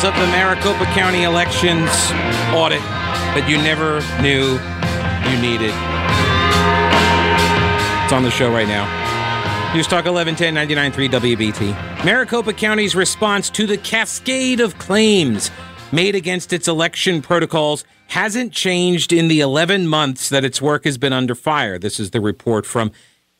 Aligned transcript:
details 0.00 0.04
of 0.04 0.20
the 0.20 0.26
Maricopa 0.32 0.84
County 0.92 1.24
elections 1.24 1.90
audit 2.54 2.80
that 3.34 3.46
you 3.48 3.56
never 3.58 4.00
knew 4.20 4.58
you 5.30 5.40
needed. 5.40 5.74
It's 8.04 8.12
on 8.12 8.22
the 8.22 8.30
show 8.30 8.50
right 8.50 8.68
now. 8.68 8.84
News 9.74 9.86
Talk 9.86 10.04
1110 10.06 10.92
99.3 10.92 11.36
WBT. 11.36 12.04
Maricopa 12.04 12.52
County's 12.52 12.94
response 12.94 13.50
to 13.50 13.66
the 13.66 13.78
cascade 13.78 14.60
of 14.60 14.78
claims 14.78 15.50
made 15.92 16.14
against 16.14 16.52
its 16.52 16.66
election 16.66 17.22
protocols 17.22 17.84
hasn't 18.08 18.52
changed 18.52 19.12
in 19.12 19.28
the 19.28 19.40
11 19.40 19.86
months 19.86 20.28
that 20.28 20.44
its 20.44 20.60
work 20.60 20.84
has 20.84 20.98
been 20.98 21.12
under 21.12 21.34
fire. 21.34 21.78
This 21.78 22.00
is 22.00 22.10
the 22.10 22.20
report 22.20 22.66
from 22.66 22.90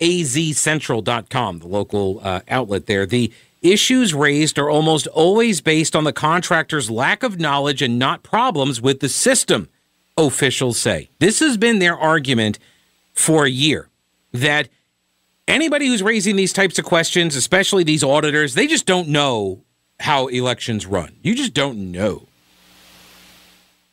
azcentral.com, 0.01 1.59
the 1.59 1.67
local 1.69 2.21
uh, 2.23 2.41
outlet 2.49 2.87
there. 2.87 3.07
The 3.07 3.33
issues 3.63 4.15
raised 4.15 4.59
are 4.59 4.71
almost 4.71 5.07
always 5.09 5.61
based 5.61 5.95
on 5.95 6.05
the 6.05 6.13
contractor's 6.13 6.91
lack 6.91 7.23
of 7.23 7.39
knowledge 7.39 7.83
and 7.83 7.99
not 7.99 8.23
problems 8.23 8.81
with 8.81 9.01
the 9.01 9.09
system, 9.09 9.69
officials 10.17 10.79
say. 10.79 11.11
This 11.19 11.41
has 11.41 11.57
been 11.57 11.79
their 11.79 11.99
argument 11.99 12.59
for 13.13 13.45
a 13.45 13.51
year 13.51 13.89
that 14.33 14.69
anybody 15.47 15.87
who's 15.87 16.03
raising 16.03 16.37
these 16.37 16.53
types 16.53 16.79
of 16.79 16.85
questions, 16.85 17.37
especially 17.37 17.85
these 17.85 18.05
auditors, 18.05 18.55
they 18.55 18.67
just 18.67 18.87
don't 18.87 19.09
know 19.09 19.63
how 20.01 20.29
elections 20.29 20.87
run. 20.87 21.17
You 21.23 21.35
just 21.35 21.53
don't 21.53 21.93
know. 21.93 22.27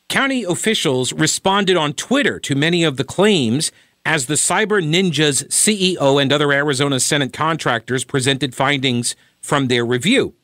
County 0.08 0.42
officials 0.42 1.12
responded 1.12 1.76
on 1.76 1.92
Twitter 1.92 2.40
to 2.40 2.54
many 2.54 2.82
of 2.82 2.96
the 2.96 3.04
claims 3.04 3.70
as 4.06 4.24
the 4.24 4.34
Cyber 4.34 4.82
Ninjas 4.82 5.46
CEO 5.48 6.22
and 6.22 6.32
other 6.32 6.50
Arizona 6.50 6.98
Senate 6.98 7.34
contractors 7.34 8.04
presented 8.04 8.54
findings 8.54 9.14
from 9.40 9.68
their 9.68 9.84
review. 9.84 10.34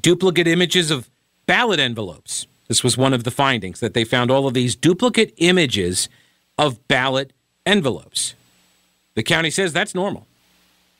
Duplicate 0.00 0.46
images 0.46 0.90
of 0.90 1.08
ballot 1.46 1.80
envelopes. 1.80 2.46
This 2.68 2.84
was 2.84 2.98
one 2.98 3.14
of 3.14 3.24
the 3.24 3.30
findings 3.30 3.80
that 3.80 3.94
they 3.94 4.04
found 4.04 4.30
all 4.30 4.46
of 4.46 4.54
these 4.54 4.76
duplicate 4.76 5.32
images 5.38 6.08
of 6.58 6.86
ballot 6.88 7.32
envelopes. 7.64 8.34
The 9.14 9.22
county 9.22 9.50
says 9.50 9.72
that's 9.72 9.94
normal. 9.94 10.26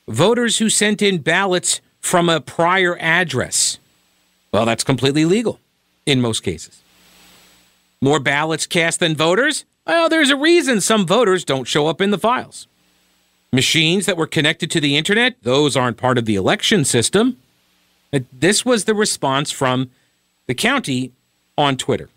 Voters 0.09 0.59
who 0.59 0.71
sent 0.71 1.03
in 1.03 1.19
ballots 1.19 1.81
from 2.01 2.29
a 2.29 2.41
prior 2.41 2.97
address. 2.99 3.79
Well, 4.53 4.65
that's 4.65 4.85
completely 4.85 5.25
legal 5.27 5.61
in 6.07 6.21
most 6.23 6.43
cases. 6.43 6.81
More 8.01 8.21
ballots 8.21 8.67
cast 8.67 9.01
than 9.01 9.15
voters? 9.15 9.65
Well, 9.87 10.09
there's 10.09 10.31
a 10.31 10.37
reason 10.37 10.81
some 10.81 11.07
voters 11.07 11.45
don't 11.45 11.67
show 11.67 11.87
up 11.87 12.01
in 12.01 12.11
the 12.11 12.19
files. 12.19 12.67
Machines 13.53 14.07
that 14.07 14.17
were 14.17 14.27
connected 14.27 14.71
to 14.71 14.81
the 14.81 14.97
internet, 14.97 15.37
those 15.43 15.77
aren't 15.77 15.97
part 15.97 16.19
of 16.19 16.27
the 16.27 16.37
election 16.37 16.85
system. 16.85 17.39
This 18.33 18.65
was 18.65 18.85
the 18.85 18.95
response 18.95 19.51
from 19.51 19.91
the 20.47 20.55
county 20.55 21.13
on 21.57 21.77
Twitter. 21.77 22.09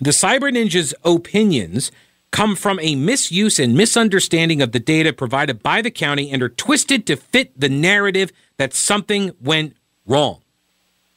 The 0.00 0.10
Cyber 0.10 0.52
Ninjas' 0.52 0.94
opinions 1.04 1.90
come 2.30 2.54
from 2.54 2.78
a 2.80 2.96
misuse 2.96 3.58
and 3.58 3.74
misunderstanding 3.76 4.60
of 4.60 4.72
the 4.72 4.80
data 4.80 5.12
provided 5.12 5.62
by 5.62 5.80
the 5.80 5.90
county 5.90 6.30
and 6.30 6.42
are 6.42 6.48
twisted 6.48 7.06
to 7.06 7.16
fit 7.16 7.58
the 7.58 7.68
narrative 7.68 8.30
that 8.56 8.74
something 8.74 9.32
went 9.40 9.74
wrong. 10.06 10.40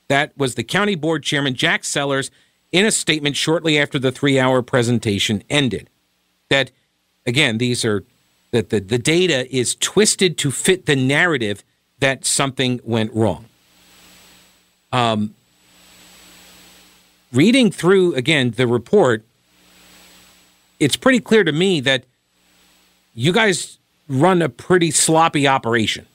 That 0.07 0.35
was 0.38 0.56
the 0.56 0.63
county 0.63 0.96
board 0.96 1.23
chairman, 1.23 1.56
Jack 1.56 1.84
Sellers, 1.84 2.31
in 2.72 2.85
a 2.85 2.91
statement 2.91 3.35
shortly 3.35 3.78
after 3.78 4.00
the 4.00 4.11
three 4.11 4.40
hour 4.40 4.61
presentation 4.61 5.44
ended. 5.50 5.90
That, 6.50 6.72
again, 7.25 7.57
these 7.57 7.84
are 7.84 8.03
that 8.51 8.69
the, 8.69 8.79
the 8.79 8.97
data 8.97 9.53
is 9.55 9.75
twisted 9.75 10.37
to 10.39 10.51
fit 10.51 10.85
the 10.85 10.95
narrative 10.95 11.63
that 11.99 12.25
something 12.25 12.79
went 12.83 13.13
wrong. 13.13 13.45
Um, 14.91 15.35
reading 17.31 17.71
through 17.71 18.15
again 18.15 18.51
the 18.51 18.67
report, 18.67 19.23
it's 20.79 20.95
pretty 20.95 21.19
clear 21.19 21.43
to 21.43 21.51
me 21.51 21.79
that 21.81 22.05
you 23.13 23.33
guys 23.33 23.77
run 24.07 24.41
a 24.41 24.49
pretty 24.49 24.91
sloppy 24.91 25.47
operation. 25.47 26.05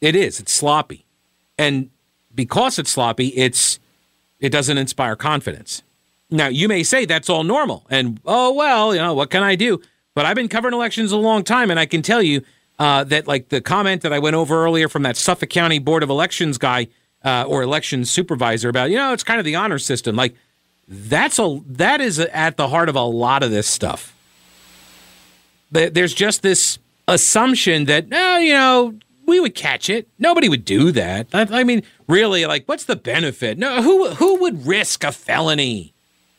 It 0.00 0.14
is. 0.14 0.38
It's 0.38 0.52
sloppy. 0.52 1.04
And 1.58 1.90
because 2.34 2.78
it's 2.78 2.90
sloppy, 2.90 3.28
it's 3.28 3.80
it 4.38 4.50
doesn't 4.50 4.78
inspire 4.78 5.16
confidence. 5.16 5.82
Now, 6.30 6.46
you 6.46 6.68
may 6.68 6.82
say 6.82 7.04
that's 7.04 7.28
all 7.28 7.42
normal 7.42 7.86
and, 7.90 8.20
oh, 8.24 8.52
well, 8.52 8.94
you 8.94 9.00
know, 9.00 9.14
what 9.14 9.30
can 9.30 9.42
I 9.42 9.56
do? 9.56 9.80
But 10.14 10.26
I've 10.26 10.36
been 10.36 10.48
covering 10.48 10.74
elections 10.74 11.12
a 11.12 11.16
long 11.16 11.44
time, 11.44 11.70
and 11.70 11.78
I 11.78 11.86
can 11.86 12.02
tell 12.02 12.22
you 12.22 12.42
uh, 12.78 13.04
that, 13.04 13.26
like 13.26 13.48
the 13.48 13.60
comment 13.60 14.02
that 14.02 14.12
I 14.12 14.18
went 14.18 14.36
over 14.36 14.64
earlier 14.64 14.88
from 14.88 15.02
that 15.02 15.16
Suffolk 15.16 15.50
County 15.50 15.78
Board 15.78 16.02
of 16.02 16.10
Elections 16.10 16.58
guy 16.58 16.88
uh, 17.24 17.44
or 17.46 17.62
elections 17.62 18.10
supervisor 18.10 18.68
about, 18.68 18.90
you 18.90 18.96
know, 18.96 19.12
it's 19.12 19.24
kind 19.24 19.38
of 19.38 19.44
the 19.44 19.54
honor 19.54 19.78
system. 19.78 20.16
Like, 20.16 20.34
that's 20.88 21.38
a 21.38 21.60
that 21.66 22.00
is 22.00 22.18
at 22.18 22.56
the 22.56 22.68
heart 22.68 22.88
of 22.88 22.96
a 22.96 23.02
lot 23.02 23.42
of 23.42 23.50
this 23.50 23.66
stuff. 23.66 24.14
There's 25.70 26.14
just 26.14 26.40
this 26.40 26.78
assumption 27.06 27.84
that, 27.84 28.06
oh, 28.10 28.38
you 28.38 28.54
know, 28.54 28.94
we 29.26 29.38
would 29.38 29.54
catch 29.54 29.90
it. 29.90 30.08
Nobody 30.18 30.48
would 30.48 30.64
do 30.64 30.90
that. 30.92 31.28
I, 31.34 31.46
I, 31.50 31.64
mean, 31.64 31.82
really, 32.06 32.46
like, 32.46 32.66
what's 32.66 32.84
the 32.84 32.96
benefit? 32.96 33.58
No, 33.58 33.82
who 33.82 34.08
who 34.10 34.40
would 34.40 34.66
risk 34.66 35.04
a 35.04 35.12
felony? 35.12 35.92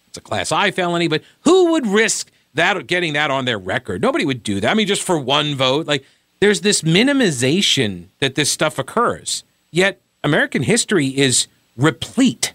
It's 0.07 0.17
a 0.17 0.21
class 0.21 0.51
I 0.51 0.71
felony, 0.71 1.07
but 1.07 1.21
who 1.41 1.71
would 1.73 1.85
risk 1.85 2.31
that 2.59 2.87
getting 2.87 3.13
that 3.13 3.31
on 3.31 3.45
their 3.45 3.57
record? 3.57 4.01
Nobody 4.01 4.25
would 4.25 4.43
do 4.43 4.59
that. 4.59 4.69
I 4.69 4.73
mean, 4.73 4.87
just 4.87 5.01
for 5.01 5.17
one 5.19 5.55
vote, 5.55 5.87
like, 5.87 6.05
there's 6.39 6.61
this 6.61 6.81
minimization 6.83 8.05
that 8.19 8.35
this 8.35 8.51
stuff 8.51 8.79
occurs. 8.79 9.43
Yet 9.71 10.01
American 10.23 10.63
history 10.63 11.07
is 11.07 11.47
replete 11.75 12.53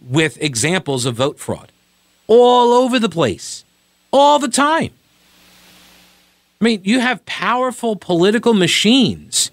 with 0.00 0.38
examples 0.40 1.04
of 1.04 1.16
vote 1.16 1.38
fraud 1.38 1.70
all 2.26 2.72
over 2.72 2.98
the 2.98 3.08
place, 3.08 3.64
all 4.12 4.38
the 4.38 4.48
time. 4.48 4.92
I 6.60 6.64
mean, 6.64 6.80
you 6.84 7.00
have 7.00 7.24
powerful 7.26 7.96
political 7.96 8.54
machines 8.54 9.50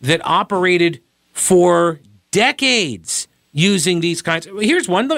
that 0.00 0.20
operated 0.24 1.00
for 1.32 2.00
decades 2.30 3.28
using 3.52 4.00
these 4.00 4.22
kinds. 4.22 4.46
Here's 4.60 4.88
one. 4.88 5.10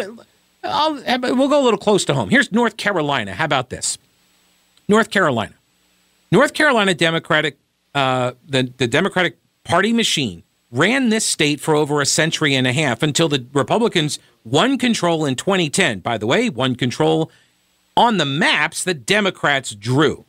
I'll, 0.63 0.95
we'll 0.95 1.49
go 1.49 1.63
a 1.63 1.65
little 1.65 1.79
close 1.79 2.05
to 2.07 2.15
home. 2.15 2.29
Here's 2.29 2.53
North 2.53 2.77
Carolina. 2.77 3.35
How 3.35 3.45
about 3.45 3.71
this? 3.71 3.99
North 4.91 5.11
Carolina. 5.11 5.55
North 6.33 6.53
Carolina 6.53 6.95
Democratic, 6.95 7.59
uh, 7.95 8.33
the, 8.47 8.73
the 8.77 8.89
Democratic 8.89 9.39
Party 9.65 9.93
machine 9.93 10.43
ran 10.73 11.09
this 11.09 11.25
state 11.25 11.61
for 11.61 11.75
over 11.75 12.01
a 12.01 12.07
century 12.07 12.55
and 12.55 12.67
a 12.67 12.73
half 12.73 13.03
until 13.03 13.29
the 13.29 13.47
Republicans 13.53 14.19
won 14.45 14.79
control 14.79 15.25
in 15.25 15.37
2010. 15.37 16.01
By 16.01 16.19
the 16.19 16.27
way, 16.27 16.51
won 16.51 16.75
control 16.75 17.31
on 17.97 18.17
the 18.17 18.25
maps 18.25 18.83
that 18.85 19.07
Democrats 19.07 19.75
drew. 19.75 20.25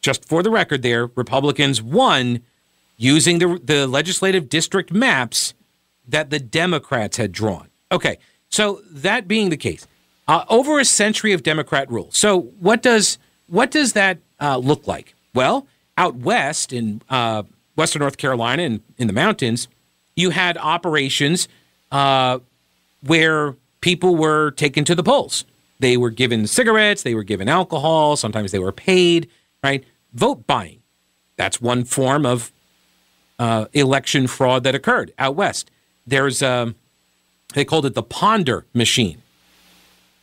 Just 0.00 0.24
for 0.28 0.42
the 0.42 0.50
record, 0.50 0.82
there, 0.82 1.06
Republicans 1.14 1.80
won 1.80 2.40
using 2.96 3.38
the, 3.38 3.60
the 3.62 3.86
legislative 3.86 4.48
district 4.48 4.92
maps 4.92 5.54
that 6.06 6.30
the 6.30 6.40
Democrats 6.40 7.16
had 7.16 7.32
drawn. 7.32 7.68
Okay, 7.90 8.18
so 8.48 8.80
that 8.90 9.26
being 9.28 9.50
the 9.50 9.56
case, 9.56 9.86
uh, 10.26 10.44
over 10.48 10.78
a 10.78 10.84
century 10.84 11.32
of 11.32 11.42
Democrat 11.42 11.90
rule. 11.90 12.08
So 12.12 12.42
what 12.58 12.82
does 12.82 13.18
what 13.46 13.70
does 13.70 13.92
that 13.92 14.18
uh, 14.40 14.58
look 14.58 14.86
like? 14.86 15.14
Well, 15.34 15.66
out 15.96 16.16
west 16.16 16.72
in 16.72 17.02
uh, 17.08 17.44
Western 17.76 18.00
North 18.00 18.16
Carolina 18.16 18.62
and 18.62 18.80
in 18.98 19.06
the 19.06 19.12
mountains, 19.12 19.68
you 20.16 20.30
had 20.30 20.56
operations 20.58 21.48
uh, 21.90 22.38
where 23.02 23.56
people 23.80 24.16
were 24.16 24.50
taken 24.52 24.84
to 24.84 24.94
the 24.94 25.02
polls. 25.02 25.44
They 25.80 25.96
were 25.96 26.10
given 26.10 26.46
cigarettes, 26.46 27.02
they 27.02 27.14
were 27.14 27.24
given 27.24 27.48
alcohol, 27.48 28.16
sometimes 28.16 28.52
they 28.52 28.58
were 28.58 28.72
paid, 28.72 29.28
right? 29.62 29.84
Vote 30.12 30.46
buying. 30.46 30.80
That's 31.36 31.60
one 31.60 31.84
form 31.84 32.24
of 32.24 32.52
uh, 33.38 33.66
election 33.72 34.26
fraud 34.28 34.62
that 34.62 34.74
occurred 34.74 35.12
out 35.18 35.34
west. 35.34 35.70
There's, 36.06 36.42
um, 36.42 36.76
they 37.54 37.64
called 37.64 37.86
it 37.86 37.94
the 37.94 38.02
Ponder 38.02 38.66
machine. 38.72 39.20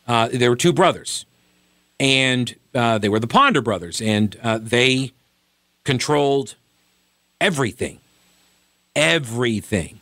Uh, 0.08 0.28
there 0.32 0.50
were 0.50 0.56
two 0.56 0.72
brothers, 0.72 1.26
and 2.00 2.56
uh, 2.74 2.98
they 2.98 3.08
were 3.08 3.20
the 3.20 3.26
Ponder 3.26 3.60
brothers, 3.60 4.00
and 4.00 4.36
uh, 4.42 4.58
they 4.58 5.12
controlled 5.84 6.56
everything, 7.40 7.98
everything. 8.94 10.00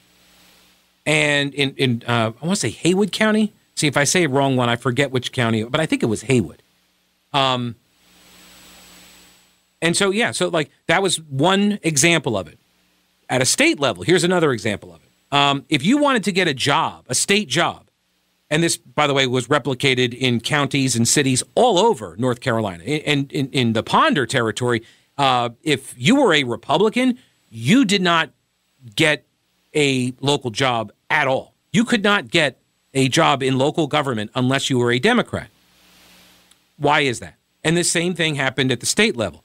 And 1.06 1.55
in, 1.55 1.75
in 1.76 2.02
uh, 2.06 2.32
I 2.40 2.46
want 2.46 2.56
to 2.56 2.61
say 2.61 2.70
Haywood 2.70 3.12
County. 3.12 3.52
See, 3.76 3.87
if 3.87 3.96
I 3.96 4.05
say 4.05 4.26
wrong 4.26 4.56
one, 4.56 4.69
I 4.69 4.76
forget 4.76 5.11
which 5.11 5.32
county, 5.32 5.64
but 5.64 5.81
I 5.81 5.87
think 5.87 6.02
it 6.02 6.06
was 6.06 6.22
Haywood. 6.22 6.62
Um, 7.32 7.76
and 9.81 9.96
so, 9.96 10.11
yeah, 10.11 10.32
so 10.32 10.49
like 10.49 10.70
that 10.87 11.02
was 11.02 11.20
one 11.20 11.78
example 11.82 12.37
of 12.37 12.46
it. 12.46 12.58
At 13.28 13.40
a 13.40 13.46
state 13.46 13.81
level, 13.81 14.02
here's 14.02 14.25
another 14.25 14.52
example 14.52 14.93
of 14.93 15.00
it. 15.02 15.37
Um, 15.37 15.64
if 15.69 15.84
you 15.84 15.99
wanted 15.99 16.25
to 16.25 16.32
get 16.32 16.49
a 16.49 16.55
job, 16.55 17.05
a 17.08 17.14
state 17.14 17.49
job, 17.49 17.89
and 18.50 18.62
this, 18.62 18.76
by 18.76 19.06
the 19.06 19.14
way, 19.14 19.26
was 19.26 19.47
replicated 19.47 20.12
in 20.12 20.41
counties 20.41 20.97
and 20.97 21.06
cities 21.06 21.43
all 21.55 21.79
over 21.79 22.17
North 22.19 22.41
Carolina 22.41 22.82
and 22.85 23.31
in, 23.32 23.47
in, 23.47 23.52
in, 23.52 23.73
the 23.75 23.82
Ponder 23.82 24.26
territory. 24.26 24.82
Uh, 25.17 25.50
if 25.62 25.94
you 25.97 26.17
were 26.17 26.35
a 26.35 26.43
Republican, 26.43 27.19
you 27.49 27.85
did 27.85 28.02
not 28.02 28.31
get 28.97 29.25
a 29.75 30.12
local 30.20 30.50
job 30.50 30.93
at 31.08 31.29
all. 31.29 31.55
You 31.73 31.85
could 31.85 32.02
not 32.02 32.29
get 32.29 32.58
a 32.93 33.08
job 33.08 33.43
in 33.43 33.56
local 33.56 33.87
government 33.87 34.32
unless 34.35 34.69
you 34.69 34.79
were 34.79 34.91
a 34.91 34.99
Democrat. 34.99 35.49
Why 36.76 37.00
is 37.00 37.20
that? 37.20 37.37
And 37.62 37.76
the 37.76 37.85
same 37.85 38.14
thing 38.14 38.35
happened 38.35 38.73
at 38.73 38.81
the 38.81 38.87
state 38.87 39.17
level. 39.17 39.44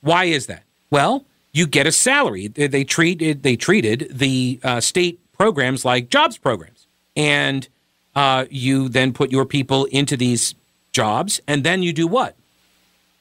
Why 0.00 0.24
is 0.24 0.46
that? 0.46 0.62
Well, 0.90 1.24
you 1.52 1.66
get 1.66 1.86
a 1.86 1.92
salary. 1.92 2.48
They 2.48 2.84
treated 2.84 3.42
they 3.42 3.56
treated 3.56 4.08
the 4.12 4.60
uh, 4.62 4.80
state 4.80 5.18
programs 5.32 5.84
like 5.84 6.10
jobs 6.10 6.36
programs, 6.36 6.86
and 7.16 7.68
uh, 8.14 8.46
you 8.50 8.88
then 8.88 9.12
put 9.12 9.30
your 9.30 9.44
people 9.44 9.86
into 9.86 10.16
these 10.16 10.54
jobs, 10.92 11.40
and 11.46 11.64
then 11.64 11.82
you 11.82 11.92
do 11.92 12.06
what? 12.06 12.36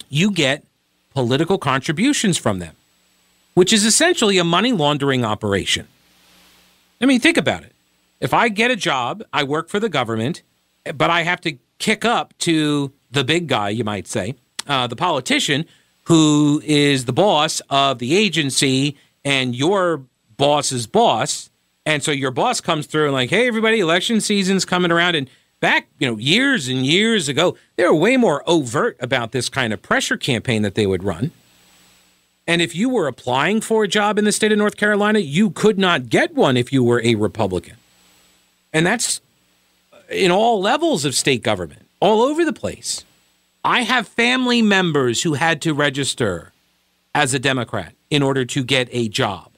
You 0.10 0.32
get 0.32 0.64
political 1.12 1.58
contributions 1.58 2.38
from 2.38 2.60
them, 2.60 2.76
which 3.54 3.74
is 3.74 3.86
essentially 3.86 4.38
a 4.38 4.44
money 4.44 4.72
laundering 4.72 5.26
operation. 5.26 5.88
I 7.02 7.06
mean, 7.06 7.20
think 7.20 7.38
about 7.38 7.64
it. 7.64 7.74
If 8.20 8.34
I 8.34 8.50
get 8.50 8.72
a 8.72 8.76
job, 8.76 9.24
I 9.34 9.44
work 9.44 9.70
for 9.70 9.80
the 9.80 9.90
government, 9.90 10.44
but 10.96 11.10
I 11.10 11.24
have 11.24 11.42
to 11.42 11.58
kick 11.78 12.06
up 12.06 12.34
to 12.40 12.94
the 13.12 13.24
big 13.24 13.48
guy, 13.48 13.70
you 13.70 13.84
might 13.84 14.08
say, 14.08 14.36
uh, 14.68 14.88
the 14.88 14.96
politician 14.96 15.66
who 16.06 16.62
is 16.66 17.06
the 17.06 17.14
boss 17.14 17.62
of 17.70 18.00
the 18.00 18.16
agency 18.16 18.98
and 19.24 19.56
your 19.56 20.04
boss's 20.38 20.88
boss. 20.88 21.50
And 21.86 22.02
so 22.02 22.12
your 22.12 22.32
boss 22.32 22.62
comes 22.62 22.86
through 22.86 23.06
and 23.06 23.14
like, 23.14 23.30
hey, 23.30 23.48
everybody, 23.48 23.80
election 23.80 24.22
season's 24.22 24.66
coming 24.66 24.92
around. 24.92 25.16
And 25.16 25.30
back, 25.60 25.88
you 26.00 26.08
know, 26.08 26.18
years 26.18 26.68
and 26.68 26.86
years 26.86 27.28
ago, 27.28 27.58
they 27.76 27.84
were 27.84 27.96
way 27.96 28.18
more 28.18 28.44
overt 28.48 28.98
about 29.00 29.32
this 29.32 29.50
kind 29.50 29.74
of 29.74 29.82
pressure 29.82 30.18
campaign 30.18 30.62
that 30.62 30.76
they 30.76 30.88
would 30.88 31.04
run. 31.04 31.32
And 32.48 32.62
if 32.62 32.76
you 32.76 32.90
were 32.90 33.08
applying 33.08 33.62
for 33.62 33.84
a 33.84 33.88
job 33.88 34.18
in 34.18 34.26
the 34.26 34.32
state 34.32 34.52
of 34.52 34.58
North 34.58 34.78
Carolina, 34.78 35.20
you 35.20 35.50
could 35.50 35.78
not 35.78 36.10
get 36.10 36.36
one 36.36 36.58
if 36.58 36.74
you 36.74 36.84
were 36.84 37.02
a 37.04 37.16
Republican. 37.16 37.76
And 38.74 38.86
that's 38.86 39.22
uh, 39.94 39.98
in 40.10 40.32
all 40.32 40.60
levels 40.60 41.06
of 41.06 41.16
state 41.16 41.44
government, 41.44 41.88
all 42.00 42.22
over 42.22 42.44
the 42.44 42.54
place. 42.54 43.06
I 43.64 43.84
have 43.84 44.08
family 44.10 44.62
members 44.62 45.24
who 45.24 45.36
had 45.36 45.62
to 45.62 45.74
register 45.74 46.52
as 47.16 47.34
a 47.34 47.40
Democrat 47.40 47.94
in 48.10 48.22
order 48.22 48.44
to 48.44 48.64
get 48.64 48.90
a 48.92 49.08
job 49.08 49.53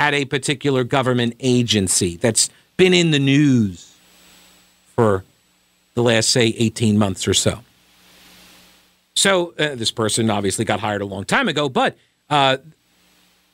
at 0.00 0.14
a 0.14 0.24
particular 0.24 0.82
government 0.82 1.36
agency 1.40 2.16
that's 2.16 2.48
been 2.78 2.94
in 2.94 3.10
the 3.10 3.18
news 3.18 3.94
for 4.94 5.24
the 5.92 6.02
last, 6.02 6.30
say, 6.30 6.54
18 6.56 6.96
months 6.96 7.28
or 7.28 7.34
so. 7.34 7.60
So 9.14 9.52
uh, 9.58 9.74
this 9.74 9.90
person 9.90 10.30
obviously 10.30 10.64
got 10.64 10.80
hired 10.80 11.02
a 11.02 11.04
long 11.04 11.24
time 11.24 11.48
ago, 11.48 11.68
but 11.68 11.98
uh, 12.30 12.56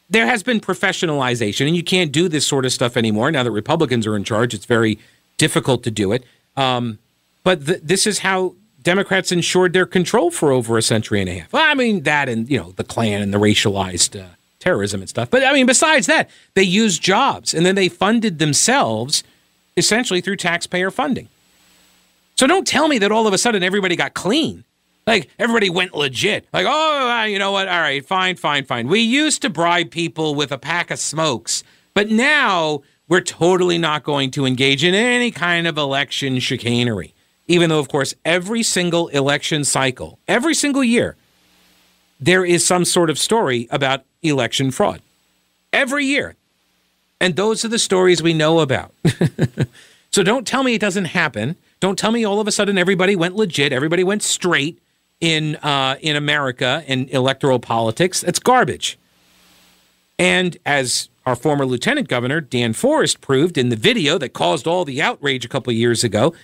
there 0.08 0.28
has 0.28 0.44
been 0.44 0.60
professionalization, 0.60 1.66
and 1.66 1.74
you 1.74 1.82
can't 1.82 2.12
do 2.12 2.28
this 2.28 2.46
sort 2.46 2.64
of 2.64 2.72
stuff 2.72 2.96
anymore. 2.96 3.32
Now 3.32 3.42
that 3.42 3.50
Republicans 3.50 4.06
are 4.06 4.14
in 4.14 4.22
charge, 4.22 4.54
it's 4.54 4.66
very 4.66 5.00
difficult 5.38 5.82
to 5.82 5.90
do 5.90 6.12
it. 6.12 6.22
Um, 6.56 7.00
but 7.42 7.66
th- 7.66 7.80
this 7.82 8.06
is 8.06 8.20
how 8.20 8.54
Democrats 8.82 9.32
ensured 9.32 9.72
their 9.72 9.84
control 9.84 10.30
for 10.30 10.52
over 10.52 10.78
a 10.78 10.82
century 10.82 11.20
and 11.20 11.28
a 11.28 11.40
half. 11.40 11.52
Well, 11.52 11.68
I 11.68 11.74
mean, 11.74 12.04
that 12.04 12.28
and, 12.28 12.48
you 12.48 12.60
know, 12.60 12.70
the 12.70 12.84
Klan 12.84 13.20
and 13.20 13.34
the 13.34 13.38
racialized 13.38 14.22
uh, 14.22 14.35
terrorism 14.66 15.00
and 15.00 15.08
stuff. 15.08 15.30
But 15.30 15.44
I 15.44 15.52
mean, 15.52 15.66
besides 15.66 16.06
that, 16.06 16.28
they 16.54 16.62
used 16.62 17.02
jobs 17.02 17.54
and 17.54 17.64
then 17.64 17.76
they 17.76 17.88
funded 17.88 18.38
themselves 18.38 19.22
essentially 19.76 20.20
through 20.20 20.36
taxpayer 20.36 20.90
funding. 20.90 21.28
So 22.36 22.46
don't 22.46 22.66
tell 22.66 22.88
me 22.88 22.98
that 22.98 23.12
all 23.12 23.26
of 23.26 23.32
a 23.32 23.38
sudden 23.38 23.62
everybody 23.62 23.96
got 23.96 24.14
clean. 24.14 24.64
Like 25.06 25.30
everybody 25.38 25.70
went 25.70 25.94
legit. 25.94 26.46
Like, 26.52 26.66
oh, 26.68 27.08
uh, 27.08 27.24
you 27.24 27.38
know 27.38 27.52
what? 27.52 27.68
All 27.68 27.80
right, 27.80 28.04
fine, 28.04 28.36
fine, 28.36 28.64
fine. 28.64 28.88
We 28.88 29.00
used 29.00 29.40
to 29.42 29.50
bribe 29.50 29.90
people 29.90 30.34
with 30.34 30.50
a 30.50 30.58
pack 30.58 30.90
of 30.90 30.98
smokes, 30.98 31.62
but 31.94 32.10
now 32.10 32.82
we're 33.08 33.20
totally 33.20 33.78
not 33.78 34.02
going 34.02 34.32
to 34.32 34.44
engage 34.44 34.82
in 34.82 34.94
any 34.94 35.30
kind 35.30 35.68
of 35.68 35.78
election 35.78 36.40
chicanery 36.40 37.14
even 37.48 37.70
though, 37.70 37.78
of 37.78 37.88
course, 37.88 38.14
every 38.24 38.62
single 38.62 39.08
election 39.08 39.64
cycle, 39.64 40.18
every 40.26 40.54
single 40.54 40.82
year, 40.82 41.16
there 42.18 42.44
is 42.44 42.66
some 42.66 42.84
sort 42.84 43.10
of 43.10 43.18
story 43.18 43.68
about 43.70 44.02
election 44.28 44.70
fraud. 44.70 45.02
Every 45.72 46.04
year. 46.04 46.36
And 47.20 47.36
those 47.36 47.64
are 47.64 47.68
the 47.68 47.78
stories 47.78 48.22
we 48.22 48.34
know 48.34 48.60
about. 48.60 48.92
so 50.10 50.22
don't 50.22 50.46
tell 50.46 50.62
me 50.62 50.74
it 50.74 50.80
doesn't 50.80 51.06
happen. 51.06 51.56
Don't 51.80 51.98
tell 51.98 52.12
me 52.12 52.24
all 52.24 52.40
of 52.40 52.48
a 52.48 52.52
sudden 52.52 52.78
everybody 52.78 53.16
went 53.16 53.36
legit, 53.36 53.72
everybody 53.72 54.04
went 54.04 54.22
straight 54.22 54.78
in 55.20 55.56
uh, 55.56 55.96
in 56.00 56.16
America 56.16 56.84
in 56.86 57.08
electoral 57.08 57.58
politics. 57.58 58.20
That's 58.20 58.38
garbage. 58.38 58.98
And 60.18 60.56
as 60.64 61.08
our 61.24 61.36
former 61.36 61.66
lieutenant 61.66 62.08
governor 62.08 62.40
Dan 62.40 62.72
Forest 62.72 63.20
proved 63.20 63.58
in 63.58 63.68
the 63.68 63.76
video 63.76 64.18
that 64.18 64.32
caused 64.32 64.66
all 64.66 64.84
the 64.84 65.02
outrage 65.02 65.44
a 65.44 65.48
couple 65.48 65.72
years 65.72 66.04
ago, 66.04 66.34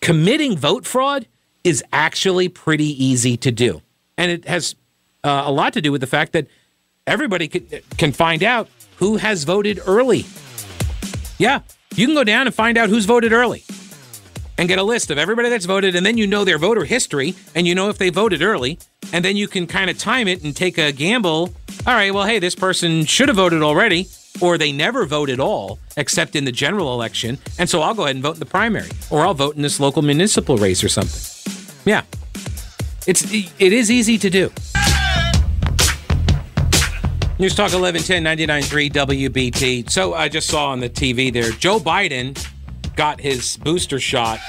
committing 0.00 0.56
vote 0.56 0.86
fraud 0.86 1.26
is 1.64 1.82
actually 1.92 2.48
pretty 2.48 3.04
easy 3.04 3.36
to 3.36 3.50
do. 3.50 3.82
And 4.16 4.30
it 4.30 4.44
has 4.44 4.76
uh, 5.24 5.42
a 5.46 5.52
lot 5.52 5.72
to 5.72 5.80
do 5.80 5.90
with 5.90 6.00
the 6.00 6.06
fact 6.06 6.32
that 6.32 6.46
everybody 7.06 7.48
can, 7.48 7.66
can 7.96 8.12
find 8.12 8.42
out 8.42 8.68
who 8.96 9.16
has 9.16 9.44
voted 9.44 9.80
early. 9.86 10.26
Yeah, 11.38 11.60
you 11.94 12.06
can 12.06 12.14
go 12.14 12.24
down 12.24 12.46
and 12.46 12.54
find 12.54 12.76
out 12.78 12.88
who's 12.88 13.04
voted 13.04 13.32
early 13.32 13.64
and 14.58 14.68
get 14.68 14.78
a 14.78 14.82
list 14.82 15.10
of 15.10 15.18
everybody 15.18 15.50
that's 15.50 15.66
voted, 15.66 15.94
and 15.94 16.04
then 16.04 16.16
you 16.16 16.26
know 16.26 16.44
their 16.44 16.58
voter 16.58 16.84
history 16.84 17.34
and 17.54 17.66
you 17.66 17.74
know 17.74 17.88
if 17.88 17.98
they 17.98 18.10
voted 18.10 18.42
early, 18.42 18.78
and 19.12 19.24
then 19.24 19.36
you 19.36 19.48
can 19.48 19.66
kind 19.66 19.90
of 19.90 19.98
time 19.98 20.28
it 20.28 20.42
and 20.42 20.56
take 20.56 20.78
a 20.78 20.92
gamble. 20.92 21.52
All 21.86 21.94
right, 21.94 22.12
well, 22.12 22.24
hey, 22.24 22.38
this 22.38 22.54
person 22.54 23.04
should 23.04 23.28
have 23.28 23.36
voted 23.36 23.62
already 23.62 24.08
or 24.40 24.58
they 24.58 24.72
never 24.72 25.06
vote 25.06 25.30
at 25.30 25.40
all 25.40 25.78
except 25.96 26.36
in 26.36 26.44
the 26.44 26.52
general 26.52 26.92
election. 26.92 27.38
And 27.58 27.68
so 27.68 27.80
I'll 27.80 27.94
go 27.94 28.04
ahead 28.04 28.16
and 28.16 28.22
vote 28.22 28.34
in 28.34 28.40
the 28.40 28.46
primary, 28.46 28.90
or 29.10 29.24
I'll 29.24 29.34
vote 29.34 29.56
in 29.56 29.62
this 29.62 29.80
local 29.80 30.02
municipal 30.02 30.56
race 30.56 30.82
or 30.82 30.88
something. 30.88 31.22
Yeah. 31.84 32.02
It's 33.06 33.32
it 33.32 33.72
is 33.72 33.90
easy 33.90 34.18
to 34.18 34.30
do. 34.30 34.50
News 37.38 37.54
Talk 37.54 37.70
1110 37.72 38.24
99.3 38.62 38.90
WBT. 38.90 39.90
So 39.90 40.14
I 40.14 40.30
just 40.30 40.48
saw 40.48 40.68
on 40.70 40.80
the 40.80 40.88
TV 40.88 41.30
there, 41.30 41.50
Joe 41.50 41.78
Biden 41.78 42.34
got 42.96 43.20
his 43.20 43.58
booster 43.58 44.00
shot, 44.00 44.40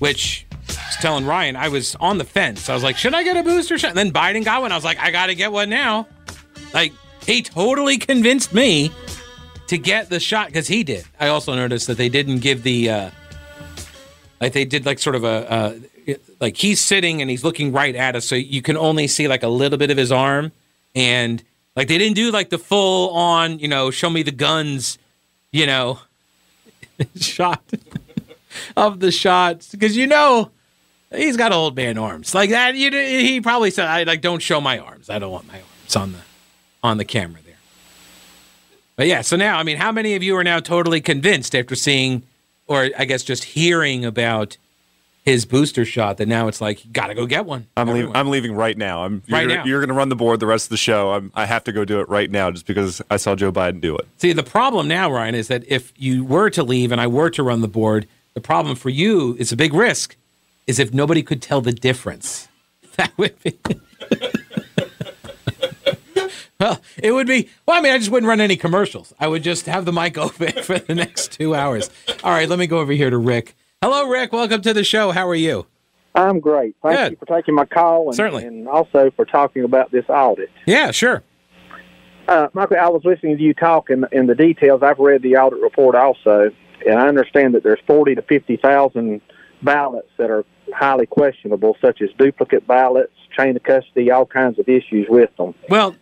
which 0.00 0.44
I 0.50 0.72
was 0.72 0.96
telling 1.00 1.24
Ryan, 1.24 1.54
I 1.54 1.68
was 1.68 1.94
on 2.00 2.18
the 2.18 2.24
fence. 2.24 2.68
I 2.68 2.74
was 2.74 2.82
like, 2.82 2.96
should 2.96 3.14
I 3.14 3.22
get 3.22 3.36
a 3.36 3.44
booster 3.44 3.78
shot? 3.78 3.90
And 3.90 3.96
then 3.98 4.10
Biden 4.10 4.44
got 4.44 4.60
one. 4.60 4.72
I 4.72 4.74
was 4.74 4.84
like, 4.84 4.98
I 4.98 5.12
got 5.12 5.26
to 5.26 5.36
get 5.36 5.52
one 5.52 5.70
now. 5.70 6.08
Like, 6.72 6.92
he 7.24 7.42
totally 7.42 7.98
convinced 7.98 8.52
me 8.52 8.90
to 9.68 9.78
get 9.78 10.10
the 10.10 10.18
shot 10.18 10.48
because 10.48 10.66
he 10.66 10.82
did. 10.82 11.04
I 11.20 11.28
also 11.28 11.54
noticed 11.54 11.86
that 11.86 11.96
they 11.96 12.08
didn't 12.08 12.40
give 12.40 12.64
the 12.64 12.90
uh, 12.90 13.10
like 14.40 14.52
they 14.52 14.64
did 14.64 14.84
like 14.84 14.98
sort 14.98 15.14
of 15.14 15.22
a 15.22 15.50
uh, 15.50 15.74
like 16.40 16.56
he's 16.56 16.80
sitting 16.80 17.20
and 17.20 17.30
he's 17.30 17.44
looking 17.44 17.70
right 17.70 17.94
at 17.94 18.16
us, 18.16 18.26
so 18.26 18.34
you 18.34 18.62
can 18.62 18.76
only 18.76 19.06
see 19.06 19.28
like 19.28 19.44
a 19.44 19.48
little 19.48 19.78
bit 19.78 19.90
of 19.92 19.96
his 19.96 20.10
arm, 20.10 20.52
and 20.94 21.42
like 21.76 21.88
they 21.88 21.98
didn't 21.98 22.16
do 22.16 22.30
like 22.30 22.50
the 22.50 22.58
full 22.58 23.10
on 23.10 23.58
you 23.58 23.68
know 23.68 23.90
show 23.90 24.10
me 24.10 24.22
the 24.22 24.32
guns, 24.32 24.98
you 25.52 25.66
know, 25.66 26.00
shot 27.16 27.62
of 28.76 29.00
the 29.00 29.10
shots 29.10 29.70
because 29.72 29.96
you 29.96 30.06
know 30.06 30.50
he's 31.14 31.36
got 31.36 31.52
old 31.52 31.76
man 31.76 31.98
arms 31.98 32.34
like 32.34 32.50
that. 32.50 32.74
You 32.74 32.90
he 32.90 33.40
probably 33.40 33.70
said 33.70 33.86
I 33.86 34.04
like 34.04 34.20
don't 34.20 34.40
show 34.40 34.60
my 34.60 34.78
arms. 34.78 35.10
I 35.10 35.18
don't 35.18 35.32
want 35.32 35.46
my 35.46 35.60
arms 35.60 35.96
on 35.96 36.12
the 36.12 36.18
on 36.82 36.98
the 36.98 37.04
camera 37.04 37.40
there. 37.44 37.54
But 38.96 39.06
yeah, 39.08 39.22
so 39.22 39.36
now, 39.36 39.58
I 39.58 39.64
mean, 39.64 39.76
how 39.76 39.90
many 39.90 40.14
of 40.14 40.22
you 40.22 40.36
are 40.36 40.44
now 40.44 40.60
totally 40.60 41.00
convinced 41.00 41.54
after 41.54 41.74
seeing, 41.74 42.22
or 42.68 42.90
I 42.96 43.04
guess 43.06 43.24
just 43.24 43.42
hearing 43.44 44.04
about 44.04 44.56
his 45.24 45.46
booster 45.46 45.84
shot 45.84 46.18
that 46.18 46.28
now 46.28 46.48
it's 46.48 46.60
like, 46.60 46.92
got 46.92 47.06
to 47.06 47.14
go 47.14 47.24
get 47.26 47.46
one? 47.46 47.66
I'm, 47.76 47.88
leaving, 47.88 48.14
I'm 48.14 48.28
leaving 48.28 48.54
right 48.54 48.76
now. 48.76 49.04
I'm, 49.04 49.22
you're 49.26 49.38
right 49.38 49.48
gonna, 49.48 49.60
now. 49.60 49.64
You're 49.64 49.80
going 49.80 49.88
to 49.88 49.94
run 49.94 50.10
the 50.10 50.16
board 50.16 50.38
the 50.38 50.46
rest 50.46 50.66
of 50.66 50.70
the 50.70 50.76
show. 50.76 51.12
I'm, 51.12 51.32
I 51.34 51.46
have 51.46 51.64
to 51.64 51.72
go 51.72 51.84
do 51.84 52.00
it 52.00 52.08
right 52.10 52.30
now 52.30 52.50
just 52.50 52.66
because 52.66 53.00
I 53.10 53.16
saw 53.16 53.34
Joe 53.34 53.50
Biden 53.50 53.80
do 53.80 53.96
it. 53.96 54.06
See, 54.18 54.34
the 54.34 54.42
problem 54.42 54.86
now, 54.86 55.10
Ryan, 55.10 55.34
is 55.34 55.48
that 55.48 55.64
if 55.66 55.92
you 55.96 56.24
were 56.24 56.50
to 56.50 56.62
leave 56.62 56.92
and 56.92 57.00
I 57.00 57.06
were 57.06 57.30
to 57.30 57.42
run 57.42 57.62
the 57.62 57.68
board, 57.68 58.06
the 58.34 58.40
problem 58.40 58.76
for 58.76 58.90
you 58.90 59.34
is 59.38 59.50
a 59.50 59.56
big 59.56 59.72
risk, 59.72 60.16
is 60.66 60.78
if 60.78 60.92
nobody 60.92 61.22
could 61.22 61.40
tell 61.40 61.60
the 61.60 61.72
difference. 61.72 62.48
That 62.96 63.10
would 63.18 63.34
be. 63.42 63.58
Well, 66.60 66.80
it 66.96 67.12
would 67.12 67.26
be. 67.26 67.48
Well, 67.66 67.76
I 67.78 67.80
mean, 67.80 67.92
I 67.92 67.98
just 67.98 68.10
wouldn't 68.10 68.28
run 68.28 68.40
any 68.40 68.56
commercials. 68.56 69.12
I 69.18 69.26
would 69.26 69.42
just 69.42 69.66
have 69.66 69.84
the 69.84 69.92
mic 69.92 70.16
open 70.26 70.52
for 70.62 70.78
the 70.78 70.94
next 70.94 71.32
two 71.32 71.54
hours. 71.54 71.90
All 72.22 72.30
right, 72.30 72.48
let 72.48 72.58
me 72.58 72.66
go 72.66 72.78
over 72.78 72.92
here 72.92 73.10
to 73.10 73.18
Rick. 73.18 73.56
Hello, 73.84 74.08
Rick. 74.08 74.32
Welcome 74.32 74.62
to 74.62 74.72
the 74.72 74.82
show. 74.82 75.10
How 75.10 75.28
are 75.28 75.34
you? 75.34 75.66
I'm 76.14 76.40
great. 76.40 76.74
Thank 76.82 76.96
Good. 76.96 77.10
you 77.10 77.16
for 77.18 77.26
taking 77.26 77.54
my 77.54 77.66
call 77.66 78.06
and, 78.06 78.14
Certainly. 78.14 78.46
and 78.46 78.66
also 78.66 79.10
for 79.14 79.26
talking 79.26 79.62
about 79.62 79.92
this 79.92 80.06
audit. 80.08 80.50
Yeah, 80.64 80.90
sure. 80.90 81.22
Uh, 82.26 82.48
Michael, 82.54 82.78
I 82.78 82.88
was 82.88 83.02
listening 83.04 83.36
to 83.36 83.42
you 83.42 83.52
talk 83.52 83.90
in, 83.90 84.06
in 84.10 84.26
the 84.26 84.34
details. 84.34 84.82
I've 84.82 84.98
read 84.98 85.20
the 85.20 85.36
audit 85.36 85.60
report 85.60 85.96
also, 85.96 86.50
and 86.86 86.98
I 86.98 87.08
understand 87.08 87.54
that 87.56 87.62
there's 87.62 87.78
40 87.86 88.14
to 88.14 88.22
50,000 88.22 89.20
ballots 89.60 90.08
that 90.16 90.30
are 90.30 90.46
highly 90.74 91.04
questionable, 91.04 91.76
such 91.82 92.00
as 92.00 92.08
duplicate 92.16 92.66
ballots, 92.66 93.12
chain 93.36 93.54
of 93.54 93.64
custody, 93.64 94.10
all 94.10 94.24
kinds 94.24 94.58
of 94.58 94.66
issues 94.66 95.08
with 95.10 95.28
them. 95.36 95.54
Well, 95.68 95.94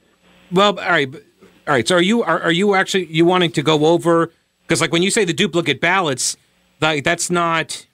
well, 0.53 0.79
all 0.79 0.89
right, 0.89 1.12
all 1.12 1.75
right. 1.75 1.89
So, 1.89 1.97
are 1.97 2.01
you 2.01 2.23
are, 2.23 2.43
are 2.43 2.53
you 2.53 2.77
actually 2.77 3.07
you 3.07 3.25
wanting 3.25 3.51
to 3.51 3.62
go 3.65 3.87
over 3.87 4.31
because, 4.69 4.81
like, 4.81 4.93
when 4.93 5.03
you 5.03 5.11
say 5.11 5.25
the 5.25 5.33
duplicate 5.33 5.81
ballots, 5.81 6.37
Like 6.83 7.05
that's 7.05 7.31
not. 7.31 7.87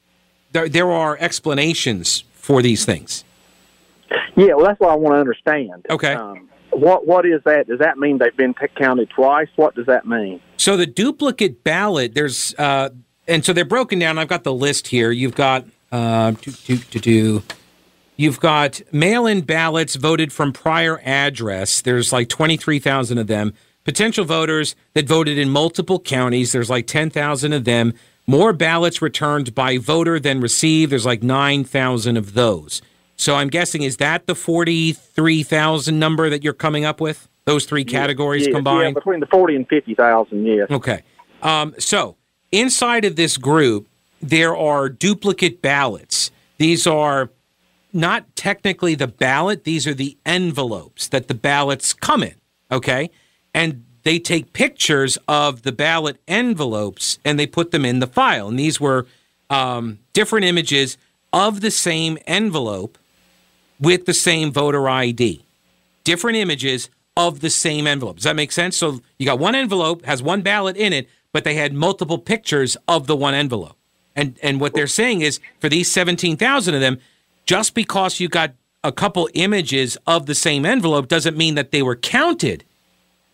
There, 0.52 0.68
there 0.68 0.90
are 0.90 1.16
explanations 1.20 2.24
for 2.32 2.62
these 2.62 2.86
things. 2.86 3.24
Yeah, 4.34 4.54
well, 4.54 4.64
that's 4.64 4.80
what 4.80 4.90
I 4.90 4.94
want 4.94 5.14
to 5.14 5.20
understand. 5.20 5.86
Okay. 5.90 6.14
Um, 6.14 6.48
what 6.70 7.06
what 7.06 7.26
is 7.26 7.42
that? 7.44 7.68
Does 7.68 7.80
that 7.80 7.98
mean 7.98 8.18
they've 8.18 8.36
been 8.36 8.54
counted 8.54 9.10
twice? 9.10 9.48
What 9.56 9.74
does 9.74 9.86
that 9.86 10.06
mean? 10.06 10.40
So 10.56 10.76
the 10.76 10.86
duplicate 10.86 11.62
ballot, 11.62 12.14
there's, 12.14 12.54
uh, 12.58 12.90
and 13.26 13.44
so 13.44 13.52
they're 13.52 13.64
broken 13.64 13.98
down. 13.98 14.18
I've 14.18 14.28
got 14.28 14.44
the 14.44 14.52
list 14.52 14.88
here. 14.88 15.10
You've 15.10 15.34
got, 15.34 15.66
uh, 15.92 16.32
do, 16.32 16.50
do, 16.50 16.76
do, 16.76 16.98
do. 16.98 17.42
You've 18.16 18.40
got 18.40 18.80
mail-in 18.90 19.42
ballots 19.42 19.94
voted 19.94 20.32
from 20.32 20.52
prior 20.52 21.00
address. 21.04 21.80
There's 21.80 22.12
like 22.12 22.28
23,000 22.28 23.18
of 23.18 23.28
them. 23.28 23.54
Potential 23.84 24.24
voters 24.24 24.74
that 24.94 25.06
voted 25.06 25.38
in 25.38 25.48
multiple 25.48 26.00
counties. 26.00 26.50
There's 26.50 26.68
like 26.68 26.88
10,000 26.88 27.52
of 27.52 27.64
them. 27.64 27.94
More 28.28 28.52
ballots 28.52 29.00
returned 29.00 29.54
by 29.54 29.78
voter 29.78 30.20
than 30.20 30.40
received. 30.40 30.92
There's 30.92 31.06
like 31.06 31.22
9,000 31.22 32.18
of 32.18 32.34
those. 32.34 32.82
So 33.16 33.34
I'm 33.34 33.48
guessing 33.48 33.82
is 33.82 33.96
that 33.96 34.26
the 34.26 34.34
43,000 34.34 35.98
number 35.98 36.28
that 36.28 36.44
you're 36.44 36.52
coming 36.52 36.84
up 36.84 37.00
with? 37.00 37.26
Those 37.46 37.64
three 37.64 37.84
categories 37.84 38.46
yeah, 38.46 38.52
combined? 38.52 38.94
Yeah, 38.94 39.00
between 39.00 39.20
the 39.20 39.26
forty 39.26 39.56
and 39.56 39.66
fifty 39.66 39.94
thousand. 39.94 40.44
Yes. 40.44 40.70
Okay. 40.70 41.02
Um, 41.40 41.74
so 41.78 42.16
inside 42.52 43.06
of 43.06 43.16
this 43.16 43.38
group, 43.38 43.88
there 44.20 44.54
are 44.54 44.90
duplicate 44.90 45.62
ballots. 45.62 46.30
These 46.58 46.86
are 46.86 47.30
not 47.94 48.36
technically 48.36 48.94
the 48.94 49.06
ballot, 49.06 49.64
these 49.64 49.86
are 49.86 49.94
the 49.94 50.18
envelopes 50.26 51.08
that 51.08 51.28
the 51.28 51.34
ballots 51.34 51.94
come 51.94 52.22
in. 52.22 52.34
Okay. 52.70 53.10
And 53.54 53.84
they 54.08 54.18
take 54.18 54.54
pictures 54.54 55.18
of 55.28 55.64
the 55.64 55.70
ballot 55.70 56.18
envelopes 56.26 57.18
and 57.26 57.38
they 57.38 57.46
put 57.46 57.72
them 57.72 57.84
in 57.84 57.98
the 57.98 58.06
file. 58.06 58.48
And 58.48 58.58
these 58.58 58.80
were 58.80 59.06
um, 59.50 59.98
different 60.14 60.46
images 60.46 60.96
of 61.30 61.60
the 61.60 61.70
same 61.70 62.16
envelope 62.26 62.96
with 63.78 64.06
the 64.06 64.14
same 64.14 64.50
voter 64.50 64.88
ID. 64.88 65.44
Different 66.04 66.38
images 66.38 66.88
of 67.18 67.40
the 67.40 67.50
same 67.50 67.86
envelope. 67.86 68.16
Does 68.16 68.24
that 68.24 68.34
make 68.34 68.50
sense? 68.50 68.78
So 68.78 69.02
you 69.18 69.26
got 69.26 69.38
one 69.38 69.54
envelope, 69.54 70.06
has 70.06 70.22
one 70.22 70.40
ballot 70.40 70.78
in 70.78 70.94
it, 70.94 71.06
but 71.34 71.44
they 71.44 71.56
had 71.56 71.74
multiple 71.74 72.16
pictures 72.16 72.78
of 72.88 73.08
the 73.08 73.14
one 73.14 73.34
envelope. 73.34 73.76
And 74.16 74.38
and 74.42 74.58
what 74.58 74.72
they're 74.72 74.86
saying 74.86 75.20
is 75.20 75.38
for 75.60 75.68
these 75.68 75.92
17,000 75.92 76.74
of 76.74 76.80
them, 76.80 76.98
just 77.44 77.74
because 77.74 78.20
you 78.20 78.28
got 78.28 78.54
a 78.82 78.90
couple 78.90 79.28
images 79.34 79.98
of 80.06 80.24
the 80.24 80.34
same 80.34 80.64
envelope 80.64 81.08
doesn't 81.08 81.36
mean 81.36 81.56
that 81.56 81.72
they 81.72 81.82
were 81.82 81.94
counted 81.94 82.64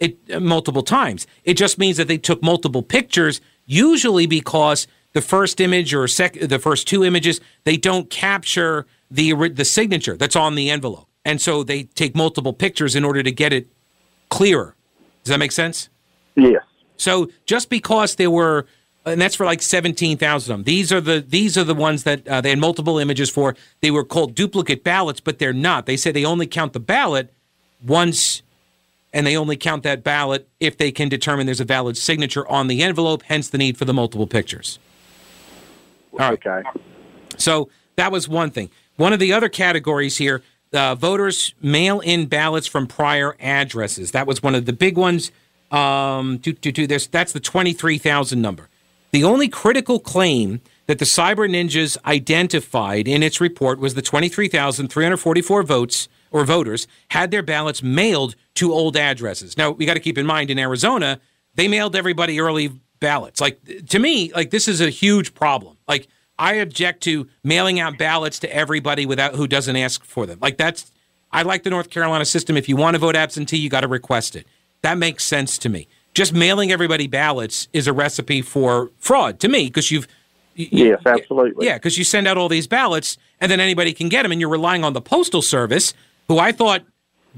it 0.01 0.19
uh, 0.33 0.41
multiple 0.41 0.83
times. 0.83 1.27
It 1.45 1.55
just 1.55 1.79
means 1.79 1.97
that 1.97 2.09
they 2.09 2.19
took 2.19 2.43
multiple 2.43 2.83
pictures, 2.83 3.41
usually 3.67 4.27
because 4.27 4.87
the 5.13 5.21
first 5.21 5.61
image 5.61 5.95
or 5.95 6.09
sec- 6.09 6.41
the 6.41 6.59
first 6.59 6.89
two 6.89 7.05
images 7.05 7.41
they 7.65 7.77
don't 7.77 8.11
capture 8.11 8.87
the 9.11 9.33
the 9.49 9.65
signature 9.65 10.17
that's 10.17 10.37
on 10.37 10.55
the 10.55 10.71
envelope, 10.71 11.09
and 11.25 11.41
so 11.41 11.63
they 11.63 11.85
take 11.85 12.15
multiple 12.17 12.53
pictures 12.53 12.97
in 12.97 13.05
order 13.05 13.23
to 13.23 13.31
get 13.31 13.53
it 13.53 13.69
clearer. 14.29 14.75
Does 15.23 15.31
that 15.31 15.39
make 15.39 15.53
sense? 15.53 15.89
Yes. 16.35 16.63
So 16.97 17.31
just 17.47 17.71
because 17.71 18.17
there 18.17 18.31
were, 18.31 18.67
and 19.05 19.21
that's 19.21 19.35
for 19.35 19.47
like 19.47 19.63
seventeen 19.63 20.17
thousand 20.19 20.53
of 20.53 20.59
them. 20.59 20.65
These 20.65 20.93
are 20.93 21.01
the 21.01 21.25
these 21.27 21.57
are 21.57 21.65
the 21.65 21.75
ones 21.75 22.05
that 22.05 22.27
uh, 22.27 22.41
they 22.41 22.51
had 22.51 22.59
multiple 22.59 22.99
images 22.99 23.31
for. 23.31 23.55
They 23.81 23.91
were 23.91 24.05
called 24.05 24.35
duplicate 24.35 24.83
ballots, 24.85 25.21
but 25.21 25.39
they're 25.39 25.53
not. 25.53 25.87
They 25.87 25.97
say 25.97 26.11
they 26.11 26.25
only 26.25 26.47
count 26.47 26.73
the 26.73 26.81
ballot 26.81 27.33
once, 27.85 28.43
and 29.15 29.25
they 29.25 29.37
only 29.37 29.57
count 29.57 29.85
that 29.85 30.03
ballot 30.03 30.49
if 30.59 30.77
they 30.77 30.91
can 30.91 31.09
determine 31.09 31.47
there's 31.47 31.61
a 31.61 31.65
valid 31.65 31.97
signature 31.97 32.47
on 32.49 32.67
the 32.67 32.83
envelope. 32.83 33.23
Hence 33.23 33.49
the 33.49 33.57
need 33.57 33.79
for 33.79 33.85
the 33.85 33.95
multiple 33.95 34.27
pictures. 34.27 34.81
All 36.13 36.19
right. 36.19 36.47
Okay. 36.47 36.69
So 37.39 37.71
that 37.97 38.11
was 38.13 38.29
one 38.29 38.51
thing. 38.51 38.71
One 38.97 39.13
of 39.13 39.21
the 39.21 39.33
other 39.33 39.49
categories 39.49 40.17
here 40.19 40.43
uh, 40.73 40.97
voters 40.97 41.55
mail 41.63 42.01
in 42.01 42.27
ballots 42.27 42.67
from 42.67 42.89
prior 42.89 43.37
addresses. 43.39 44.11
That 44.11 44.27
was 44.27 44.43
one 44.43 44.57
of 44.57 44.67
the 44.67 44.73
big 44.73 44.99
ones. 44.99 45.31
Um, 45.71 46.39
do, 46.39 46.53
do, 46.53 46.73
do, 46.73 46.87
there's, 46.89 47.07
that's 47.07 47.33
the 47.33 47.41
23,000 47.41 48.43
number. 48.43 48.69
The 49.13 49.23
only 49.23 49.49
critical 49.49 50.01
claim 50.01 50.61
that 50.87 50.99
the 50.99 51.05
Cyber 51.05 51.49
Ninjas 51.49 51.97
identified 52.05 53.09
in 53.09 53.23
its 53.23 53.41
report 53.41 53.79
was 53.79 53.95
the 53.95 54.03
23,344 54.03 55.63
votes 55.63 56.09
or 56.31 56.45
voters 56.45 56.87
had 57.11 57.31
their 57.31 57.43
ballots 57.43 57.83
mailed 57.83 58.35
to 58.55 58.73
old 58.73 58.97
addresses. 58.97 59.57
Now, 59.57 59.71
we 59.71 59.87
got 59.87 59.95
to 59.95 60.01
keep 60.01 60.19
in 60.19 60.27
mind 60.27 60.51
in 60.51 60.59
Arizona, 60.59 61.21
they 61.55 61.69
mailed 61.69 61.95
everybody 61.95 62.41
early 62.41 62.73
ballots. 63.01 63.41
Like 63.41 63.61
to 63.89 63.99
me, 63.99 64.33
like 64.33 64.51
this 64.51 64.67
is 64.67 64.81
a 64.81 64.91
huge 64.91 65.35
problem. 65.35 65.77
Like 65.87 66.09
I 66.39 66.55
object 66.55 67.03
to 67.05 67.29
mailing 67.43 67.79
out 67.79 67.99
ballots 67.99 68.39
to 68.41 68.55
everybody 68.55 69.07
without 69.07 69.35
who 69.35 69.47
doesn't 69.47 69.77
ask 69.77 70.05
for 70.05 70.27
them. 70.27 70.39
Like 70.41 70.57
that's 70.57 70.91
I 71.31 71.43
like 71.43 71.65
the 71.65 71.71
North 71.71 71.91
Carolina 71.91 72.25
system. 72.25 72.57
If 72.57 72.69
you 72.69 72.77
want 72.77 72.95
to 72.95 72.99
vote 72.99 73.17
absentee, 73.17 73.59
you 73.59 73.69
got 73.69 73.81
to 73.83 73.89
request 73.89 74.37
it. 74.37 74.47
That 74.83 74.99
makes 74.99 75.25
sense 75.25 75.59
to 75.59 75.69
me. 75.69 75.87
Just 76.15 76.33
mailing 76.33 76.71
everybody 76.71 77.07
ballots 77.07 77.69
is 77.73 77.87
a 77.87 77.93
recipe 77.93 78.41
for 78.41 78.91
fraud 78.99 79.41
to 79.41 79.49
me 79.49 79.67
because 79.67 79.91
you've 79.91 80.07
you- 80.07 80.15
Yes, 80.57 81.01
absolutely. 81.05 81.67
yeah, 81.67 81.75
because 81.75 81.99
you 81.99 82.05
send 82.05 82.27
out 82.29 82.37
all 82.37 82.49
these 82.49 82.67
ballots 82.67 83.17
and 83.41 83.51
then 83.51 83.61
anybody 83.61 83.93
can 83.93 84.09
get 84.09 84.23
them, 84.23 84.33
and 84.33 84.41
you're 84.41 84.51
relying 84.51 84.85
on 84.85 84.93
the 84.93 85.01
postal 85.01 85.43
service, 85.43 85.95
who 86.29 86.39
I 86.39 86.53
thought 86.53 86.85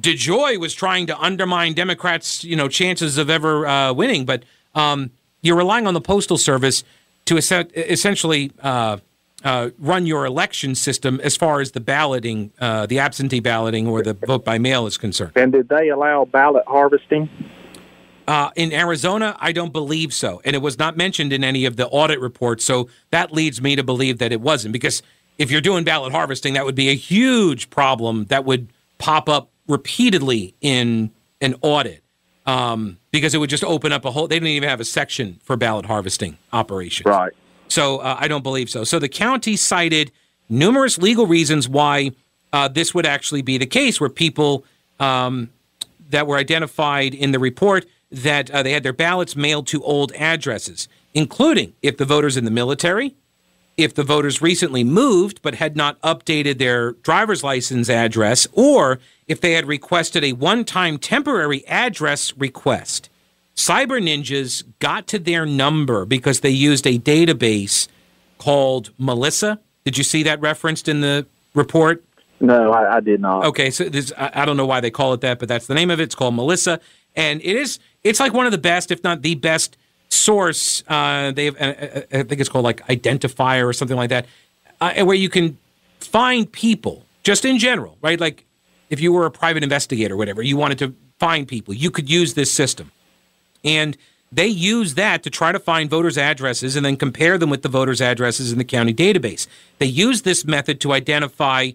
DeJoy 0.00 0.58
was 0.58 0.74
trying 0.74 1.06
to 1.06 1.18
undermine 1.18 1.72
Democrats' 1.74 2.44
you 2.44 2.56
know 2.56 2.68
chances 2.68 3.18
of 3.18 3.30
ever 3.30 3.66
uh, 3.66 3.92
winning, 3.92 4.24
but 4.24 4.42
um, 4.74 5.10
you're 5.42 5.56
relying 5.56 5.86
on 5.86 5.94
the 5.94 6.00
postal 6.00 6.38
service 6.38 6.84
to 7.26 7.38
es- 7.38 7.50
essentially 7.74 8.52
uh, 8.62 8.98
uh, 9.44 9.70
run 9.78 10.06
your 10.06 10.26
election 10.26 10.74
system 10.74 11.20
as 11.22 11.36
far 11.36 11.60
as 11.60 11.72
the 11.72 11.80
balloting, 11.80 12.52
uh, 12.60 12.86
the 12.86 12.98
absentee 12.98 13.40
balloting, 13.40 13.86
or 13.86 14.02
the 14.02 14.14
vote 14.14 14.44
by 14.44 14.58
mail 14.58 14.86
is 14.86 14.98
concerned. 14.98 15.32
And 15.36 15.52
did 15.52 15.68
they 15.68 15.88
allow 15.88 16.24
ballot 16.24 16.64
harvesting? 16.66 17.28
Uh, 18.26 18.50
in 18.56 18.72
Arizona, 18.72 19.36
I 19.38 19.52
don't 19.52 19.72
believe 19.72 20.12
so. 20.12 20.40
And 20.44 20.56
it 20.56 20.60
was 20.60 20.78
not 20.78 20.96
mentioned 20.96 21.32
in 21.32 21.44
any 21.44 21.64
of 21.64 21.76
the 21.76 21.86
audit 21.86 22.20
reports. 22.20 22.64
So 22.64 22.88
that 23.10 23.32
leads 23.32 23.62
me 23.62 23.76
to 23.76 23.84
believe 23.84 24.18
that 24.18 24.32
it 24.32 24.40
wasn't. 24.40 24.72
Because 24.72 25.02
if 25.38 25.50
you're 25.50 25.60
doing 25.60 25.84
ballot 25.84 26.12
harvesting, 26.12 26.54
that 26.54 26.64
would 26.64 26.74
be 26.74 26.88
a 26.88 26.96
huge 26.96 27.70
problem 27.70 28.24
that 28.26 28.44
would 28.44 28.68
pop 28.98 29.28
up 29.28 29.50
repeatedly 29.68 30.54
in 30.60 31.10
an 31.40 31.54
audit. 31.60 32.02
Um, 32.46 32.98
because 33.10 33.34
it 33.34 33.38
would 33.38 33.50
just 33.50 33.64
open 33.64 33.92
up 33.92 34.04
a 34.04 34.10
whole, 34.10 34.28
they 34.28 34.36
didn't 34.36 34.48
even 34.50 34.68
have 34.68 34.80
a 34.80 34.84
section 34.84 35.40
for 35.42 35.56
ballot 35.56 35.86
harvesting 35.86 36.38
operations. 36.52 37.06
Right. 37.06 37.32
So 37.68 37.98
uh, 37.98 38.16
I 38.20 38.28
don't 38.28 38.42
believe 38.42 38.70
so. 38.70 38.84
So 38.84 39.00
the 39.00 39.08
county 39.08 39.56
cited 39.56 40.12
numerous 40.48 40.98
legal 40.98 41.26
reasons 41.26 41.68
why 41.68 42.12
uh, 42.52 42.68
this 42.68 42.94
would 42.94 43.04
actually 43.04 43.42
be 43.42 43.58
the 43.58 43.66
case, 43.66 44.00
where 44.00 44.08
people 44.10 44.64
um, 45.00 45.50
that 46.10 46.28
were 46.28 46.36
identified 46.36 47.14
in 47.14 47.32
the 47.32 47.40
report 47.40 47.86
that 48.16 48.50
uh, 48.50 48.62
they 48.62 48.72
had 48.72 48.82
their 48.82 48.92
ballots 48.92 49.36
mailed 49.36 49.66
to 49.68 49.82
old 49.82 50.12
addresses, 50.12 50.88
including 51.14 51.74
if 51.82 51.96
the 51.96 52.04
voters 52.04 52.36
in 52.36 52.44
the 52.44 52.50
military, 52.50 53.14
if 53.76 53.94
the 53.94 54.02
voters 54.02 54.40
recently 54.40 54.82
moved 54.82 55.42
but 55.42 55.56
had 55.56 55.76
not 55.76 56.00
updated 56.00 56.58
their 56.58 56.92
driver's 56.92 57.44
license 57.44 57.90
address, 57.90 58.46
or 58.52 58.98
if 59.28 59.40
they 59.40 59.52
had 59.52 59.66
requested 59.66 60.24
a 60.24 60.32
one 60.32 60.64
time 60.64 60.98
temporary 60.98 61.66
address 61.66 62.36
request. 62.36 63.10
Cyber 63.54 64.00
Ninjas 64.02 64.64
got 64.80 65.06
to 65.08 65.18
their 65.18 65.46
number 65.46 66.04
because 66.04 66.40
they 66.40 66.50
used 66.50 66.86
a 66.86 66.98
database 66.98 67.88
called 68.38 68.90
Melissa. 68.98 69.60
Did 69.84 69.96
you 69.96 70.04
see 70.04 70.22
that 70.24 70.40
referenced 70.40 70.88
in 70.88 71.00
the 71.00 71.26
report? 71.54 72.04
No, 72.38 72.70
I, 72.72 72.96
I 72.96 73.00
did 73.00 73.20
not. 73.20 73.46
Okay, 73.46 73.70
so 73.70 73.84
this, 73.88 74.12
I, 74.16 74.42
I 74.42 74.44
don't 74.44 74.58
know 74.58 74.66
why 74.66 74.80
they 74.80 74.90
call 74.90 75.14
it 75.14 75.22
that, 75.22 75.38
but 75.38 75.48
that's 75.48 75.66
the 75.66 75.74
name 75.74 75.90
of 75.90 76.00
it. 76.00 76.04
It's 76.04 76.14
called 76.14 76.34
Melissa, 76.34 76.80
and 77.16 77.40
it 77.42 77.56
is 77.56 77.78
it's 78.04 78.20
like 78.20 78.32
one 78.32 78.46
of 78.46 78.52
the 78.52 78.58
best, 78.58 78.90
if 78.90 79.02
not 79.02 79.22
the 79.22 79.34
best, 79.34 79.76
source. 80.08 80.84
Uh, 80.86 81.32
they 81.32 81.46
have, 81.46 81.56
uh, 81.56 81.64
uh, 81.64 82.00
I 82.12 82.22
think 82.22 82.40
it's 82.40 82.48
called 82.48 82.64
like 82.64 82.86
Identifier 82.86 83.66
or 83.66 83.72
something 83.72 83.96
like 83.96 84.10
that, 84.10 84.26
uh, 84.80 85.04
where 85.04 85.16
you 85.16 85.28
can 85.28 85.58
find 85.98 86.50
people 86.50 87.04
just 87.24 87.44
in 87.44 87.58
general, 87.58 87.98
right? 88.02 88.20
Like 88.20 88.44
if 88.90 89.00
you 89.00 89.12
were 89.12 89.26
a 89.26 89.30
private 89.30 89.62
investigator, 89.64 90.14
or 90.14 90.16
whatever, 90.16 90.42
you 90.42 90.56
wanted 90.56 90.78
to 90.78 90.94
find 91.18 91.48
people, 91.48 91.74
you 91.74 91.90
could 91.90 92.08
use 92.08 92.34
this 92.34 92.52
system, 92.52 92.92
and 93.64 93.96
they 94.30 94.46
use 94.46 94.94
that 94.94 95.22
to 95.22 95.30
try 95.30 95.52
to 95.52 95.58
find 95.58 95.88
voters' 95.88 96.18
addresses 96.18 96.76
and 96.76 96.84
then 96.84 96.96
compare 96.96 97.38
them 97.38 97.48
with 97.48 97.62
the 97.62 97.68
voters' 97.68 98.00
addresses 98.00 98.52
in 98.52 98.58
the 98.58 98.64
county 98.64 98.92
database. 98.92 99.46
They 99.78 99.86
use 99.86 100.22
this 100.22 100.44
method 100.44 100.80
to 100.82 100.92
identify 100.92 101.72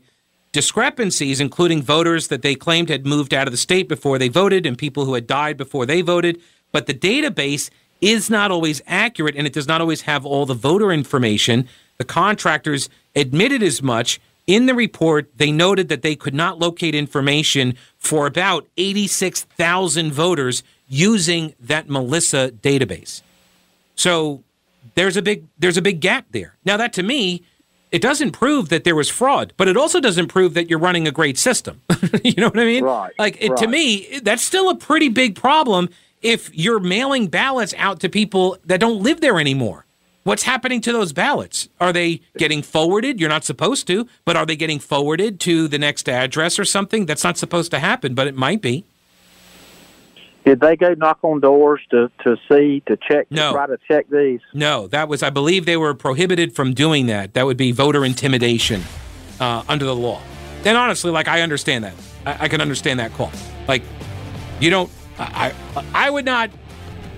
discrepancies, 0.52 1.40
including 1.40 1.82
voters 1.82 2.28
that 2.28 2.42
they 2.42 2.56
claimed 2.56 2.90
had 2.90 3.06
moved 3.06 3.34
out 3.34 3.48
of 3.48 3.52
the 3.52 3.58
state 3.58 3.88
before 3.88 4.18
they 4.18 4.28
voted 4.28 4.66
and 4.66 4.78
people 4.78 5.06
who 5.06 5.14
had 5.14 5.28
died 5.28 5.58
before 5.58 5.86
they 5.86 6.02
voted. 6.02 6.42
But 6.72 6.88
the 6.88 6.94
database 6.94 7.70
is 8.02 8.30
not 8.30 8.52
always 8.52 8.82
accurate 8.88 9.36
and 9.36 9.46
it 9.46 9.54
does 9.54 9.68
not 9.68 9.80
always 9.80 10.02
have 10.02 10.26
all 10.26 10.46
the 10.46 10.54
voter 10.54 10.92
information. 10.92 11.68
The 11.98 12.04
contractors 12.04 12.90
admitted 13.16 13.64
as 13.64 13.82
much. 13.82 14.20
In 14.48 14.66
the 14.66 14.74
report, 14.74 15.30
they 15.38 15.52
noted 15.52 15.88
that 15.90 16.02
they 16.02 16.16
could 16.16 16.34
not 16.34 16.60
locate 16.60 16.96
information 16.96 17.76
for 18.00 18.26
about 18.26 18.68
86,000 18.76 20.12
voters 20.12 20.64
using 20.88 21.54
that 21.60 21.90
Melissa 21.90 22.52
database. 22.52 23.22
So 23.96 24.44
there's 24.96 25.16
a 25.16 25.22
big 25.22 25.46
there's 25.60 25.78
a 25.78 25.82
big 25.82 26.02
gap 26.02 26.26
there. 26.32 26.58
Now 26.66 26.76
that 26.78 26.92
to 26.94 27.04
me, 27.04 27.44
it 27.92 28.02
doesn't 28.02 28.32
prove 28.32 28.70
that 28.70 28.84
there 28.84 28.96
was 28.96 29.10
fraud, 29.10 29.54
but 29.58 29.68
it 29.68 29.76
also 29.76 30.00
doesn't 30.00 30.28
prove 30.28 30.54
that 30.54 30.70
you're 30.70 30.80
running 30.80 31.08
a 31.08 31.12
great 31.12 31.38
system. 31.38 31.82
you 32.24 32.34
know 32.38 32.48
what 32.48 32.60
I 32.60 32.66
mean? 32.66 32.84
Right, 32.84 33.14
Like 33.20 33.38
it, 33.42 33.58
to 33.58 33.68
me, 33.68 34.20
that's 34.24 34.44
still 34.44 34.70
a 34.70 34.76
pretty 34.76 35.10
big 35.10 35.36
problem 35.36 35.90
if 36.22 36.56
you're 36.58 36.80
mailing 36.80 37.28
ballots 37.28 37.74
out 37.78 38.00
to 38.02 38.10
people 38.10 38.58
that 38.66 38.80
don't 38.80 39.02
live 39.02 39.22
there 39.22 39.40
anymore. 39.40 39.86
What's 40.24 40.44
happening 40.44 40.82
to 40.82 40.92
those 40.92 41.14
ballots? 41.14 41.68
Are 41.80 41.92
they 41.92 42.22
getting 42.38 42.62
forwarded? 42.62 43.20
You're 43.20 43.30
not 43.30 43.44
supposed 43.44 43.88
to, 43.88 44.08
but 44.24 44.38
are 44.38 44.46
they 44.46 44.56
getting 44.56 44.80
forwarded 44.80 45.40
to 45.42 45.68
the 45.68 45.80
next 45.80 46.08
address 46.08 46.60
or 46.60 46.66
something? 46.66 47.08
That's 47.08 47.24
not 47.24 47.40
supposed 47.40 47.72
to 47.72 47.80
happen, 47.80 48.14
but 48.14 48.28
it 48.28 48.36
might 48.36 48.62
be. 48.62 48.86
Did 50.46 50.60
they 50.60 50.76
go 50.76 50.94
knock 50.96 51.20
on 51.22 51.40
doors 51.40 51.82
to, 51.92 52.12
to 52.24 52.36
see, 52.50 52.82
to 52.88 52.98
check, 52.98 53.30
to 53.30 53.36
try 53.36 53.68
to 53.68 53.78
check 53.88 54.08
these? 54.10 54.40
No, 54.54 54.88
that 54.88 55.08
was, 55.08 55.22
I 55.22 55.30
believe 55.30 55.66
they 55.66 55.78
were 55.78 55.94
prohibited 55.94 56.56
from 56.56 56.74
doing 56.74 57.06
that. 57.08 57.36
That 57.36 57.46
would 57.46 57.58
be 57.58 57.72
voter 57.72 58.04
intimidation 58.04 58.82
uh, 59.40 59.64
under 59.70 59.86
the 59.86 59.96
law. 59.96 60.22
And 60.66 60.78
honestly, 60.78 61.12
like, 61.12 61.28
I 61.28 61.42
understand 61.42 61.84
that. 61.84 61.94
I, 62.26 62.46
I 62.46 62.48
can 62.48 62.60
understand 62.60 63.00
that 63.00 63.14
call. 63.14 63.32
Like, 63.68 63.84
you 64.60 64.70
don't, 64.70 64.90
I, 65.20 65.54
I, 65.76 65.86
I 65.94 66.10
would 66.10 66.26
not 66.26 66.50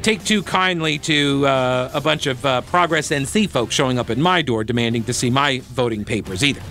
take 0.01 0.23
too 0.25 0.43
kindly 0.43 0.99
to 0.99 1.47
uh, 1.47 1.91
a 1.93 2.01
bunch 2.01 2.27
of 2.27 2.45
uh, 2.45 2.61
Progress 2.61 3.09
NC 3.09 3.49
folks 3.49 3.73
showing 3.73 3.97
up 3.97 4.09
at 4.09 4.17
my 4.17 4.41
door 4.41 4.63
demanding 4.63 5.03
to 5.05 5.13
see 5.13 5.29
my 5.29 5.59
voting 5.63 6.03
papers 6.03 6.43
either. 6.43 6.61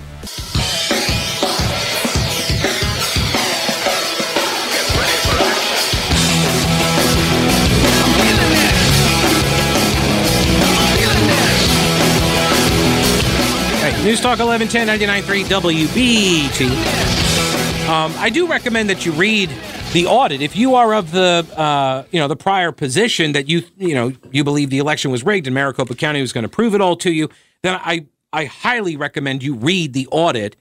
News 14.05 14.21
Talk 14.21 14.41
1110 14.41 14.89
99.3 14.89 15.45
WBT. 15.45 16.69
Um, 17.89 18.13
I 18.17 18.31
do 18.31 18.49
recommend 18.49 18.91
that 18.91 19.07
you 19.07 19.13
read 19.13 19.49
the 19.93 20.07
audit. 20.07 20.43
If 20.43 20.57
you 20.57 20.75
are 20.75 20.93
of 20.93 21.13
the 21.13 21.47
uh, 21.57 22.03
you 22.11 22.19
know 22.19 22.27
the 22.27 22.35
prior 22.35 22.73
position 22.73 23.31
that 23.33 23.49
you 23.49 23.63
you 23.79 23.95
know 23.95 24.13
you 24.33 24.43
believe 24.43 24.71
the 24.71 24.79
election 24.79 25.13
was 25.13 25.23
rigged 25.23 25.47
and 25.47 25.55
Maricopa 25.55 25.95
County 25.95 26.21
was 26.21 26.33
going 26.33 26.43
to 26.43 26.49
prove 26.49 26.75
it 26.75 26.81
all 26.81 26.97
to 26.97 27.13
you, 27.13 27.29
then 27.63 27.79
I 27.81 28.07
I 28.33 28.47
highly 28.47 28.97
recommend 28.97 29.45
you 29.45 29.55
read 29.55 29.93
the 29.93 30.09
audit. 30.11 30.57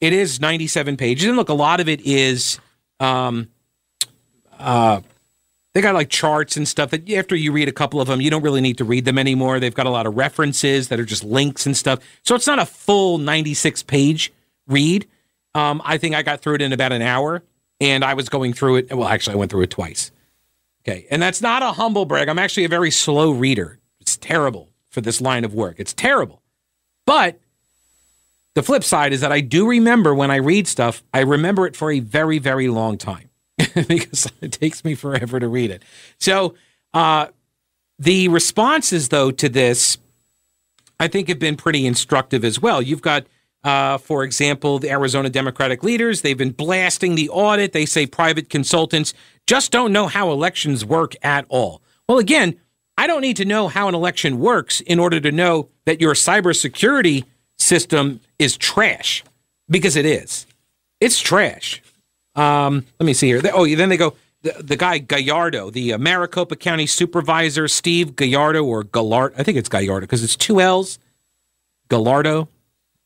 It 0.00 0.14
is 0.14 0.40
97 0.40 0.96
pages, 0.96 1.28
and 1.28 1.36
look, 1.36 1.50
a 1.50 1.54
lot 1.54 1.80
of 1.80 1.88
it 1.88 2.00
is 2.00 2.60
um, 2.98 3.50
uh, 4.58 5.02
they 5.72 5.80
got 5.80 5.94
like 5.94 6.08
charts 6.08 6.56
and 6.56 6.66
stuff 6.66 6.90
that 6.90 7.08
after 7.10 7.36
you 7.36 7.52
read 7.52 7.68
a 7.68 7.72
couple 7.72 8.00
of 8.00 8.08
them, 8.08 8.20
you 8.20 8.30
don't 8.30 8.42
really 8.42 8.60
need 8.60 8.78
to 8.78 8.84
read 8.84 9.04
them 9.04 9.18
anymore. 9.18 9.60
They've 9.60 9.74
got 9.74 9.86
a 9.86 9.90
lot 9.90 10.06
of 10.06 10.16
references 10.16 10.88
that 10.88 10.98
are 10.98 11.04
just 11.04 11.22
links 11.22 11.64
and 11.64 11.76
stuff. 11.76 12.00
So 12.24 12.34
it's 12.34 12.46
not 12.46 12.58
a 12.58 12.66
full 12.66 13.18
96 13.18 13.84
page 13.84 14.32
read. 14.66 15.06
Um, 15.54 15.80
I 15.84 15.98
think 15.98 16.14
I 16.14 16.22
got 16.22 16.40
through 16.40 16.56
it 16.56 16.62
in 16.62 16.72
about 16.72 16.92
an 16.92 17.02
hour 17.02 17.42
and 17.80 18.04
I 18.04 18.14
was 18.14 18.28
going 18.28 18.52
through 18.52 18.76
it. 18.76 18.92
Well, 18.92 19.08
actually, 19.08 19.34
I 19.34 19.36
went 19.36 19.50
through 19.50 19.62
it 19.62 19.70
twice. 19.70 20.10
Okay. 20.82 21.06
And 21.10 21.22
that's 21.22 21.40
not 21.40 21.62
a 21.62 21.72
humble 21.72 22.04
brag. 22.04 22.28
I'm 22.28 22.38
actually 22.38 22.64
a 22.64 22.68
very 22.68 22.90
slow 22.90 23.30
reader. 23.30 23.78
It's 24.00 24.16
terrible 24.16 24.70
for 24.88 25.00
this 25.00 25.20
line 25.20 25.44
of 25.44 25.54
work. 25.54 25.76
It's 25.78 25.92
terrible. 25.92 26.42
But 27.06 27.38
the 28.54 28.62
flip 28.62 28.82
side 28.82 29.12
is 29.12 29.20
that 29.20 29.30
I 29.30 29.40
do 29.40 29.68
remember 29.68 30.14
when 30.14 30.30
I 30.32 30.36
read 30.36 30.66
stuff, 30.66 31.04
I 31.14 31.20
remember 31.20 31.66
it 31.66 31.76
for 31.76 31.92
a 31.92 32.00
very, 32.00 32.38
very 32.38 32.68
long 32.68 32.98
time 32.98 33.29
because 33.88 34.30
it 34.40 34.52
takes 34.52 34.84
me 34.84 34.94
forever 34.94 35.40
to 35.40 35.48
read 35.48 35.70
it. 35.70 35.82
So, 36.18 36.54
uh, 36.94 37.28
the 37.98 38.28
responses, 38.28 39.10
though, 39.10 39.30
to 39.30 39.48
this, 39.48 39.98
I 40.98 41.08
think 41.08 41.28
have 41.28 41.38
been 41.38 41.56
pretty 41.56 41.86
instructive 41.86 42.44
as 42.44 42.60
well. 42.60 42.80
You've 42.80 43.02
got, 43.02 43.26
uh, 43.62 43.98
for 43.98 44.24
example, 44.24 44.78
the 44.78 44.90
Arizona 44.90 45.28
Democratic 45.28 45.82
leaders. 45.82 46.22
They've 46.22 46.36
been 46.36 46.52
blasting 46.52 47.14
the 47.14 47.28
audit. 47.28 47.72
They 47.72 47.86
say 47.86 48.06
private 48.06 48.48
consultants 48.48 49.12
just 49.46 49.70
don't 49.70 49.92
know 49.92 50.06
how 50.06 50.30
elections 50.30 50.84
work 50.84 51.14
at 51.22 51.44
all. 51.48 51.82
Well, 52.08 52.18
again, 52.18 52.58
I 52.96 53.06
don't 53.06 53.22
need 53.22 53.36
to 53.38 53.44
know 53.44 53.68
how 53.68 53.88
an 53.88 53.94
election 53.94 54.38
works 54.38 54.80
in 54.80 54.98
order 54.98 55.20
to 55.20 55.32
know 55.32 55.68
that 55.86 56.00
your 56.00 56.14
cybersecurity 56.14 57.24
system 57.58 58.20
is 58.38 58.56
trash 58.56 59.24
because 59.68 59.96
it 59.96 60.06
is. 60.06 60.46
It's 61.00 61.20
trash. 61.20 61.82
Um, 62.34 62.86
let 62.98 63.06
me 63.06 63.14
see 63.14 63.28
here. 63.28 63.40
Oh, 63.52 63.66
then 63.66 63.88
they 63.88 63.96
go. 63.96 64.14
The, 64.42 64.54
the 64.62 64.76
guy 64.76 64.98
Gallardo, 64.98 65.70
the 65.70 65.92
uh, 65.92 65.98
Maricopa 65.98 66.56
County 66.56 66.86
Supervisor, 66.86 67.68
Steve 67.68 68.16
Gallardo 68.16 68.64
or 68.64 68.84
Gallard. 68.84 69.34
I 69.36 69.42
think 69.42 69.58
it's 69.58 69.68
Gallardo 69.68 70.06
because 70.06 70.24
it's 70.24 70.36
two 70.36 70.60
L's. 70.60 70.98
Gallardo, 71.88 72.48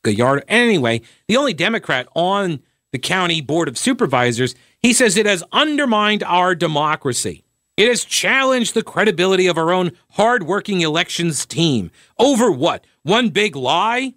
Gallardo. 0.03 0.43
Anyway, 0.47 1.01
the 1.27 1.35
only 1.35 1.53
Democrat 1.53 2.07
on 2.15 2.61
the 2.93 2.99
county 2.99 3.41
board 3.41 3.67
of 3.67 3.77
supervisors, 3.77 4.55
he 4.81 4.93
says 4.93 5.17
it 5.17 5.25
has 5.25 5.43
undermined 5.51 6.23
our 6.23 6.55
democracy. 6.55 7.43
It 7.75 7.89
has 7.89 8.05
challenged 8.05 8.73
the 8.73 8.83
credibility 8.83 9.47
of 9.47 9.57
our 9.57 9.73
own 9.73 9.91
hardworking 10.11 10.79
elections 10.79 11.45
team. 11.45 11.91
Over 12.17 12.49
what? 12.49 12.85
One 13.03 13.29
big 13.29 13.57
lie? 13.57 14.13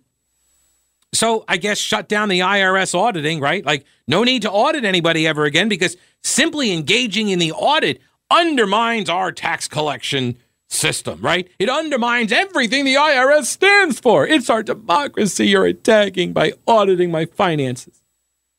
So 1.13 1.45
I 1.49 1.57
guess 1.57 1.79
shut 1.79 2.09
down 2.09 2.29
the 2.29 2.41
IRS 2.41 2.95
auditing, 2.95 3.41
right? 3.41 3.65
Like, 3.65 3.85
no 4.07 4.25
need 4.25 4.43
to 4.43 4.51
audit 4.51 4.85
anybody 4.85 5.27
ever 5.27 5.45
again 5.45 5.69
because 5.69 5.97
simply 6.23 6.73
engaging 6.73 7.29
in 7.31 7.39
the 7.39 7.53
audit 7.53 8.01
undermines 8.31 9.09
our 9.09 9.33
tax 9.33 9.69
collection 9.69 10.37
system, 10.69 11.21
right? 11.21 11.49
It 11.59 11.71
undermines 11.71 12.31
everything 12.31 12.85
the 12.85 12.95
IRS 12.95 13.47
stands 13.47 13.99
for. 13.99 14.27
It's 14.27 14.51
our 14.51 14.63
democracy 14.63 15.49
you're 15.49 15.67
attacking 15.67 16.33
by 16.33 16.53
auditing 16.67 17.11
my 17.11 17.25
finances. 17.25 18.03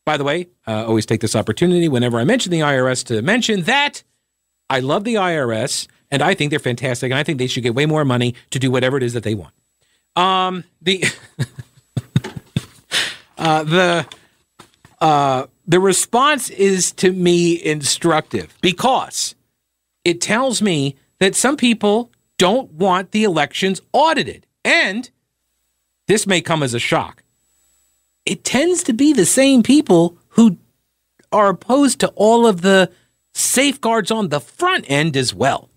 By 0.06 0.18
the 0.18 0.24
way, 0.24 0.48
uh, 0.68 0.86
always 0.88 1.06
take 1.06 1.22
this 1.22 1.36
opportunity 1.36 1.88
whenever 1.88 2.20
I 2.20 2.24
mention 2.24 2.52
the 2.52 2.62
IRS 2.62 3.06
to 3.06 3.22
mention 3.22 3.64
that 3.64 4.04
I 4.70 4.80
love 4.80 5.04
the 5.04 5.16
IRS 5.16 5.88
and 6.10 6.24
I 6.24 6.34
think 6.34 6.50
they're 6.50 6.60
fantastic 6.60 7.12
and 7.12 7.20
I 7.20 7.24
think 7.24 7.38
they 7.38 7.48
should 7.48 7.64
get 7.64 7.76
way 7.76 7.86
more 7.86 8.04
money 8.04 8.34
to 8.50 8.60
do 8.60 8.72
whatever 8.72 8.98
it 8.98 9.04
is 9.04 9.14
that 9.14 9.24
they 9.24 9.36
want. 9.36 9.54
Um, 10.16 10.64
the 10.82 11.04
uh, 13.40 13.64
the 13.64 14.06
uh, 15.02 15.46
the 15.66 15.80
response 15.80 16.50
is 16.50 16.92
to 16.92 17.12
me 17.12 17.64
instructive 17.64 18.56
because 18.62 19.34
it 20.04 20.20
tells 20.20 20.62
me 20.62 20.96
that 21.20 21.36
some 21.36 21.56
people 21.56 22.12
don't 22.38 22.72
want 22.74 23.12
the 23.12 23.24
elections 23.24 23.82
audited, 23.94 24.46
and 24.64 25.10
this 26.08 26.28
may 26.28 26.42
come 26.42 26.64
as 26.64 26.74
a 26.74 26.80
shock. 26.80 27.24
It 28.26 28.44
tends 28.44 28.84
to 28.84 28.94
be 28.94 29.14
the 29.14 29.26
same 29.26 29.64
people 29.64 30.18
who 30.30 30.58
are 31.32 31.50
opposed 31.50 32.00
to 32.02 32.10
all 32.10 32.46
of 32.46 32.62
the 32.62 32.92
safeguards 33.34 34.12
on 34.12 34.30
the 34.30 34.40
front 34.40 34.86
end 34.90 35.16
as 35.16 35.34
well. 35.34 35.70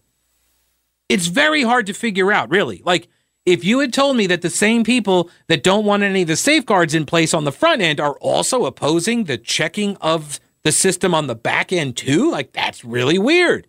It's 1.08 1.26
very 1.26 1.62
hard 1.62 1.86
to 1.86 1.92
figure 1.92 2.32
out, 2.32 2.50
really. 2.50 2.82
Like, 2.84 3.08
if 3.44 3.64
you 3.64 3.80
had 3.80 3.92
told 3.92 4.16
me 4.16 4.26
that 4.28 4.42
the 4.42 4.50
same 4.50 4.84
people 4.84 5.30
that 5.48 5.62
don't 5.62 5.84
want 5.84 6.02
any 6.02 6.22
of 6.22 6.28
the 6.28 6.36
safeguards 6.36 6.94
in 6.94 7.04
place 7.06 7.34
on 7.34 7.44
the 7.44 7.52
front 7.52 7.82
end 7.82 8.00
are 8.00 8.14
also 8.14 8.64
opposing 8.64 9.24
the 9.24 9.38
checking 9.38 9.96
of 9.96 10.38
the 10.62 10.72
system 10.72 11.12
on 11.14 11.26
the 11.26 11.34
back 11.34 11.72
end 11.72 11.96
too, 11.96 12.30
like 12.30 12.52
that's 12.52 12.84
really 12.84 13.18
weird. 13.18 13.66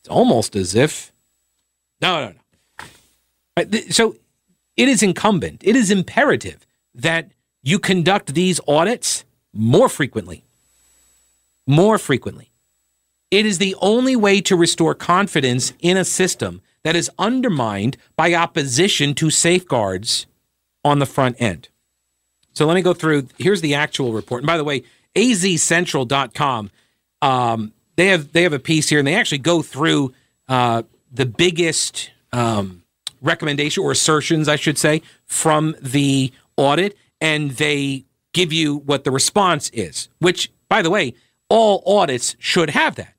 It's 0.00 0.08
almost 0.08 0.56
as 0.56 0.74
if 0.74 1.12
no, 2.00 2.26
no, 2.26 2.32
no. 2.32 2.86
Uh, 3.56 3.64
th- 3.64 3.92
So 3.92 4.16
it 4.76 4.88
is 4.88 5.02
incumbent, 5.02 5.62
it 5.64 5.76
is 5.76 5.90
imperative 5.90 6.66
that 6.94 7.30
you 7.62 7.78
conduct 7.78 8.34
these 8.34 8.60
audits 8.66 9.24
more 9.52 9.88
frequently. 9.88 10.44
More 11.66 11.98
frequently. 11.98 12.50
It 13.30 13.44
is 13.44 13.58
the 13.58 13.74
only 13.80 14.16
way 14.16 14.40
to 14.42 14.56
restore 14.56 14.94
confidence 14.94 15.72
in 15.80 15.96
a 15.96 16.04
system 16.04 16.62
that 16.88 16.96
is 16.96 17.10
undermined 17.18 17.98
by 18.16 18.32
opposition 18.32 19.12
to 19.12 19.28
safeguards 19.28 20.24
on 20.82 21.00
the 21.00 21.04
front 21.04 21.36
end. 21.38 21.68
So 22.54 22.64
let 22.64 22.76
me 22.76 22.80
go 22.80 22.94
through. 22.94 23.28
Here's 23.36 23.60
the 23.60 23.74
actual 23.74 24.14
report. 24.14 24.40
And 24.40 24.46
by 24.46 24.56
the 24.56 24.64
way, 24.64 24.84
azcentral.com, 25.14 26.70
um, 27.20 27.74
they 27.96 28.06
have 28.06 28.32
they 28.32 28.42
have 28.42 28.54
a 28.54 28.58
piece 28.58 28.88
here, 28.88 29.00
and 29.00 29.06
they 29.06 29.16
actually 29.16 29.36
go 29.36 29.60
through 29.60 30.14
uh, 30.48 30.84
the 31.12 31.26
biggest 31.26 32.10
um, 32.32 32.84
recommendation 33.20 33.84
or 33.84 33.90
assertions, 33.90 34.48
I 34.48 34.56
should 34.56 34.78
say, 34.78 35.02
from 35.26 35.76
the 35.82 36.32
audit, 36.56 36.96
and 37.20 37.50
they 37.50 38.06
give 38.32 38.50
you 38.50 38.78
what 38.78 39.04
the 39.04 39.10
response 39.10 39.68
is. 39.74 40.08
Which, 40.20 40.50
by 40.70 40.80
the 40.80 40.88
way, 40.88 41.12
all 41.50 41.82
audits 41.84 42.34
should 42.38 42.70
have 42.70 42.94
that. 42.94 43.12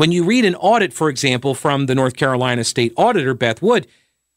When 0.00 0.12
you 0.12 0.24
read 0.24 0.46
an 0.46 0.54
audit, 0.54 0.94
for 0.94 1.10
example, 1.10 1.54
from 1.54 1.84
the 1.84 1.94
North 1.94 2.16
Carolina 2.16 2.64
State 2.64 2.94
Auditor, 2.96 3.34
Beth 3.34 3.60
Wood, 3.60 3.86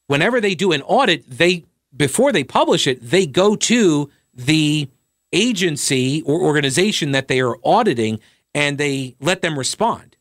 whenever 0.08 0.42
they 0.42 0.56
do 0.56 0.74
an 0.74 0.82
audit, 0.82 1.24
they 1.30 1.64
before 1.96 2.34
they 2.34 2.44
publish 2.44 2.86
it, 2.86 3.02
they 3.02 3.26
go 3.26 3.56
to 3.56 4.12
the 4.34 4.90
agency 5.32 6.22
or 6.24 6.42
organization 6.42 7.14
that 7.14 7.30
they 7.30 7.40
are 7.40 7.56
auditing 7.64 8.20
and 8.54 8.78
they 8.78 9.16
let 9.22 9.42
them 9.42 9.58
respond. 9.58 10.18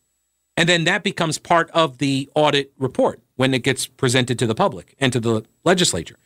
And 0.56 0.68
then 0.68 0.84
that 0.84 1.02
becomes 1.02 1.38
part 1.38 1.68
of 1.72 1.98
the 1.98 2.30
audit 2.36 2.72
report. 2.78 3.20
when 3.34 3.52
it 3.52 3.64
gets 3.64 3.88
presented 3.88 4.38
to 4.38 4.46
the 4.46 4.54
public 4.54 4.94
and 5.00 5.12
to 5.12 5.18
the 5.18 5.44
legislature. 5.64 6.18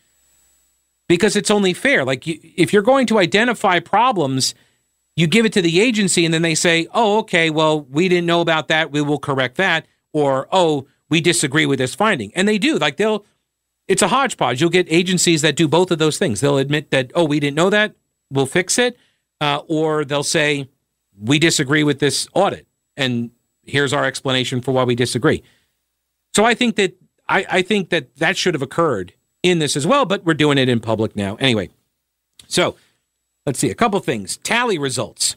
Because 1.09 1.37
it's 1.37 1.51
only 1.51 1.73
fair. 1.73 2.05
Like, 2.05 2.27
you, 2.27 2.39
if 2.43 2.71
you're 2.75 2.83
going 2.83 3.07
to 3.07 3.19
identify 3.19 3.81
problems, 3.81 4.55
you 5.17 5.27
give 5.27 5.47
it 5.47 5.53
to 5.55 5.63
the 5.63 5.81
agency 5.81 6.25
and 6.25 6.33
then 6.33 6.43
they 6.43 6.55
say, 6.55 6.87
oh, 6.93 7.19
okay, 7.19 7.51
well, 7.51 7.81
we 7.81 8.09
didn't 8.09 8.27
know 8.27 8.43
about 8.43 8.69
that. 8.69 8.93
We 8.93 9.01
will 9.01 9.19
correct 9.19 9.57
that. 9.57 9.87
Or, 10.13 10.47
oh, 10.53 10.87
we 11.09 11.21
disagree 11.21 11.67
with 11.67 11.79
this 11.79 11.95
finding. 11.95 12.33
And 12.35 12.47
they 12.47 12.59
do. 12.59 12.79
Like, 12.79 12.97
they'll, 12.97 13.25
it's 13.89 14.03
a 14.03 14.09
hodgepodge. 14.09 14.61
You'll 14.61 14.71
get 14.71 14.87
agencies 14.91 15.43
that 15.43 15.57
do 15.57 15.69
both 15.69 15.91
of 15.91 15.99
those 15.99 16.19
things. 16.19 16.41
They'll 16.41 16.59
admit 16.59 16.91
that, 16.91 17.13
oh, 17.15 17.25
we 17.25 17.41
didn't 17.41 17.57
know 17.57 17.71
that. 17.71 17.95
We'll 18.31 18.47
fix 18.47 18.79
it. 18.79 18.99
Uh, 19.41 19.63
or 19.69 20.05
they'll 20.05 20.23
say, 20.23 20.69
we 21.19 21.39
disagree 21.39 21.83
with 21.83 21.99
this 21.99 22.29
audit. 22.35 22.67
And 22.97 23.31
here's 23.65 23.93
our 23.93 24.05
explanation 24.05 24.61
for 24.61 24.73
why 24.73 24.85
we 24.85 24.95
disagree. 24.95 25.43
So 26.35 26.45
I 26.45 26.55
think 26.55 26.77
that 26.77 26.95
I, 27.29 27.47
I 27.49 27.63
think 27.63 27.91
that 27.91 28.17
that 28.17 28.37
should 28.37 28.55
have 28.55 28.63
occurred 28.63 29.15
in 29.43 29.59
this 29.59 29.77
as 29.77 29.87
well, 29.87 30.05
but 30.05 30.25
we're 30.25 30.35
doing 30.35 30.59
it 30.59 30.69
in 30.69 30.81
public 30.81 31.17
now. 31.17 31.37
Anyway, 31.37 31.71
so 32.47 32.77
let's 33.47 33.59
see 33.59 33.71
a 33.71 33.75
couple 33.75 33.99
things. 34.01 34.37
Tally 34.39 34.77
results. 34.79 35.37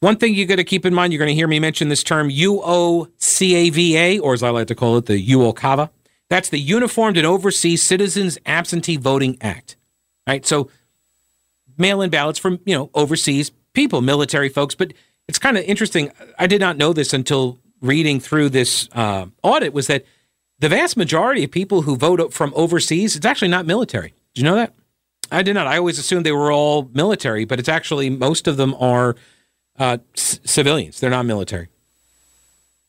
One 0.00 0.16
thing 0.16 0.34
you 0.34 0.44
got 0.44 0.56
to 0.56 0.64
keep 0.64 0.84
in 0.84 0.92
mind, 0.92 1.12
you're 1.12 1.18
going 1.18 1.30
to 1.30 1.34
hear 1.34 1.48
me 1.48 1.58
mention 1.58 1.88
this 1.88 2.02
term 2.02 2.28
UOCAVA, 2.28 4.20
or 4.20 4.34
as 4.34 4.42
I 4.42 4.50
like 4.50 4.66
to 4.66 4.74
call 4.74 4.98
it, 4.98 5.06
the 5.06 5.26
UOCAVA. 5.28 5.88
That's 6.28 6.48
the 6.48 6.58
Uniformed 6.58 7.16
and 7.16 7.26
Overseas 7.26 7.82
Citizens 7.82 8.36
Absentee 8.44 8.96
Voting 8.96 9.38
Act. 9.40 9.76
Right? 10.26 10.44
So 10.44 10.70
mail-in 11.78 12.10
ballots 12.10 12.38
from, 12.38 12.60
you 12.66 12.74
know, 12.74 12.90
overseas 12.94 13.52
people, 13.72 14.02
military 14.02 14.48
folks, 14.48 14.74
but 14.74 14.92
it's 15.28 15.38
kind 15.38 15.56
of 15.56 15.64
interesting. 15.64 16.10
I 16.38 16.46
did 16.46 16.60
not 16.60 16.76
know 16.76 16.92
this 16.92 17.12
until 17.12 17.58
reading 17.80 18.20
through 18.20 18.50
this 18.50 18.88
uh, 18.92 19.26
audit 19.42 19.72
was 19.72 19.86
that 19.86 20.04
the 20.58 20.68
vast 20.68 20.96
majority 20.96 21.44
of 21.44 21.50
people 21.50 21.82
who 21.82 21.96
vote 21.96 22.32
from 22.32 22.52
overseas, 22.56 23.16
it's 23.16 23.26
actually 23.26 23.48
not 23.48 23.66
military. 23.66 24.14
Did 24.34 24.42
you 24.42 24.44
know 24.44 24.56
that? 24.56 24.72
I 25.30 25.42
did 25.42 25.54
not. 25.54 25.66
I 25.66 25.78
always 25.78 25.98
assumed 25.98 26.24
they 26.24 26.32
were 26.32 26.52
all 26.52 26.90
military, 26.92 27.44
but 27.44 27.58
it's 27.58 27.68
actually 27.68 28.10
most 28.10 28.46
of 28.46 28.56
them 28.56 28.74
are 28.74 29.16
uh, 29.78 29.98
c- 30.14 30.38
civilians. 30.44 31.00
They're 31.00 31.10
not 31.10 31.26
military. 31.26 31.68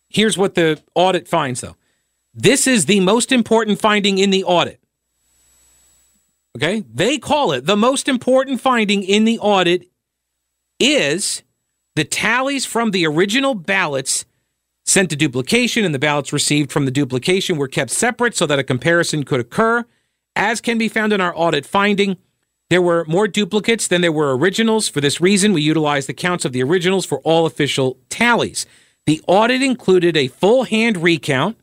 Here's 0.10 0.38
what 0.38 0.56
the 0.56 0.82
audit 0.96 1.28
finds, 1.28 1.62
though. 1.62 1.76
This 2.34 2.68
is 2.68 2.86
the 2.86 3.00
most 3.00 3.32
important 3.32 3.80
finding 3.80 4.20
in 4.20 4.30
the 4.30 4.44
audit. 4.44 4.80
Okay? 6.56 6.84
They 6.94 7.18
call 7.18 7.52
it 7.52 7.66
the 7.66 7.78
most 7.78 8.08
important 8.08 8.62
finding 8.62 9.04
in 9.04 9.26
the 9.26 9.40
audit 9.40 9.90
is 10.80 11.44
the 11.96 12.04
tallies 12.04 12.66
from 12.66 12.92
the 12.92 13.06
original 13.08 13.56
ballots 13.56 14.26
sent 14.86 15.10
to 15.10 15.16
duplication 15.16 15.84
and 15.84 15.94
the 15.94 16.00
ballots 16.00 16.32
received 16.32 16.72
from 16.72 16.86
the 16.86 16.92
duplication 16.92 17.58
were 17.58 17.68
kept 17.68 17.92
separate 17.92 18.36
so 18.36 18.46
that 18.46 18.60
a 18.60 18.64
comparison 18.64 19.24
could 19.24 19.40
occur. 19.40 19.84
As 20.36 20.62
can 20.62 20.78
be 20.78 20.88
found 20.88 21.12
in 21.12 21.20
our 21.20 21.34
audit 21.36 21.66
finding, 21.66 22.18
there 22.70 22.82
were 22.82 23.06
more 23.08 23.28
duplicates 23.28 23.88
than 23.88 24.02
there 24.02 24.12
were 24.12 24.36
originals. 24.36 24.90
For 24.90 25.00
this 25.00 25.22
reason, 25.22 25.54
we 25.54 25.62
utilized 25.62 26.10
the 26.10 26.14
counts 26.14 26.44
of 26.44 26.52
the 26.52 26.64
originals 26.64 27.06
for 27.06 27.20
all 27.20 27.46
official 27.46 27.98
tallies. 28.10 28.66
The 29.06 29.22
audit 29.26 29.62
included 29.62 30.18
a 30.18 30.28
full 30.28 30.64
hand 30.64 30.98
recount, 30.98 31.58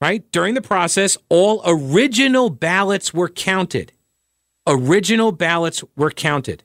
right? 0.00 0.30
During 0.32 0.54
the 0.54 0.62
process, 0.62 1.18
all 1.28 1.62
original 1.66 2.48
ballots 2.48 3.12
were 3.12 3.28
counted. 3.28 3.92
Original 4.66 5.32
ballots 5.32 5.84
were 5.94 6.10
counted. 6.10 6.62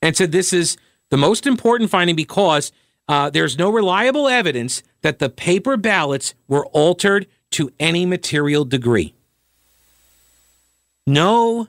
And 0.00 0.16
so 0.16 0.26
this 0.26 0.52
is 0.52 0.76
the 1.10 1.16
most 1.16 1.46
important 1.46 1.90
finding 1.90 2.14
because 2.14 2.70
uh, 3.08 3.30
there's 3.30 3.58
no 3.58 3.70
reliable 3.70 4.28
evidence 4.28 4.84
that 5.02 5.18
the 5.18 5.28
paper 5.28 5.76
ballots 5.76 6.34
were 6.46 6.66
altered 6.66 7.26
to 7.50 7.72
any 7.80 8.06
material 8.06 8.64
degree. 8.64 9.14
No 11.06 11.66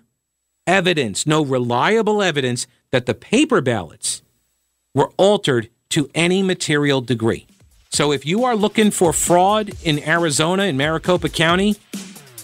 evidence, 0.67 1.25
no 1.25 1.43
reliable 1.43 2.21
evidence 2.21 2.67
that 2.91 3.05
the 3.05 3.13
paper 3.13 3.61
ballots 3.61 4.21
were 4.93 5.11
altered 5.17 5.69
to 5.89 6.09
any 6.13 6.41
material 6.43 7.01
degree. 7.01 7.47
So 7.89 8.11
if 8.11 8.25
you 8.25 8.45
are 8.45 8.55
looking 8.55 8.91
for 8.91 9.11
fraud 9.11 9.71
in 9.83 9.99
Arizona, 10.07 10.63
in 10.63 10.77
Maricopa 10.77 11.29
County, 11.29 11.75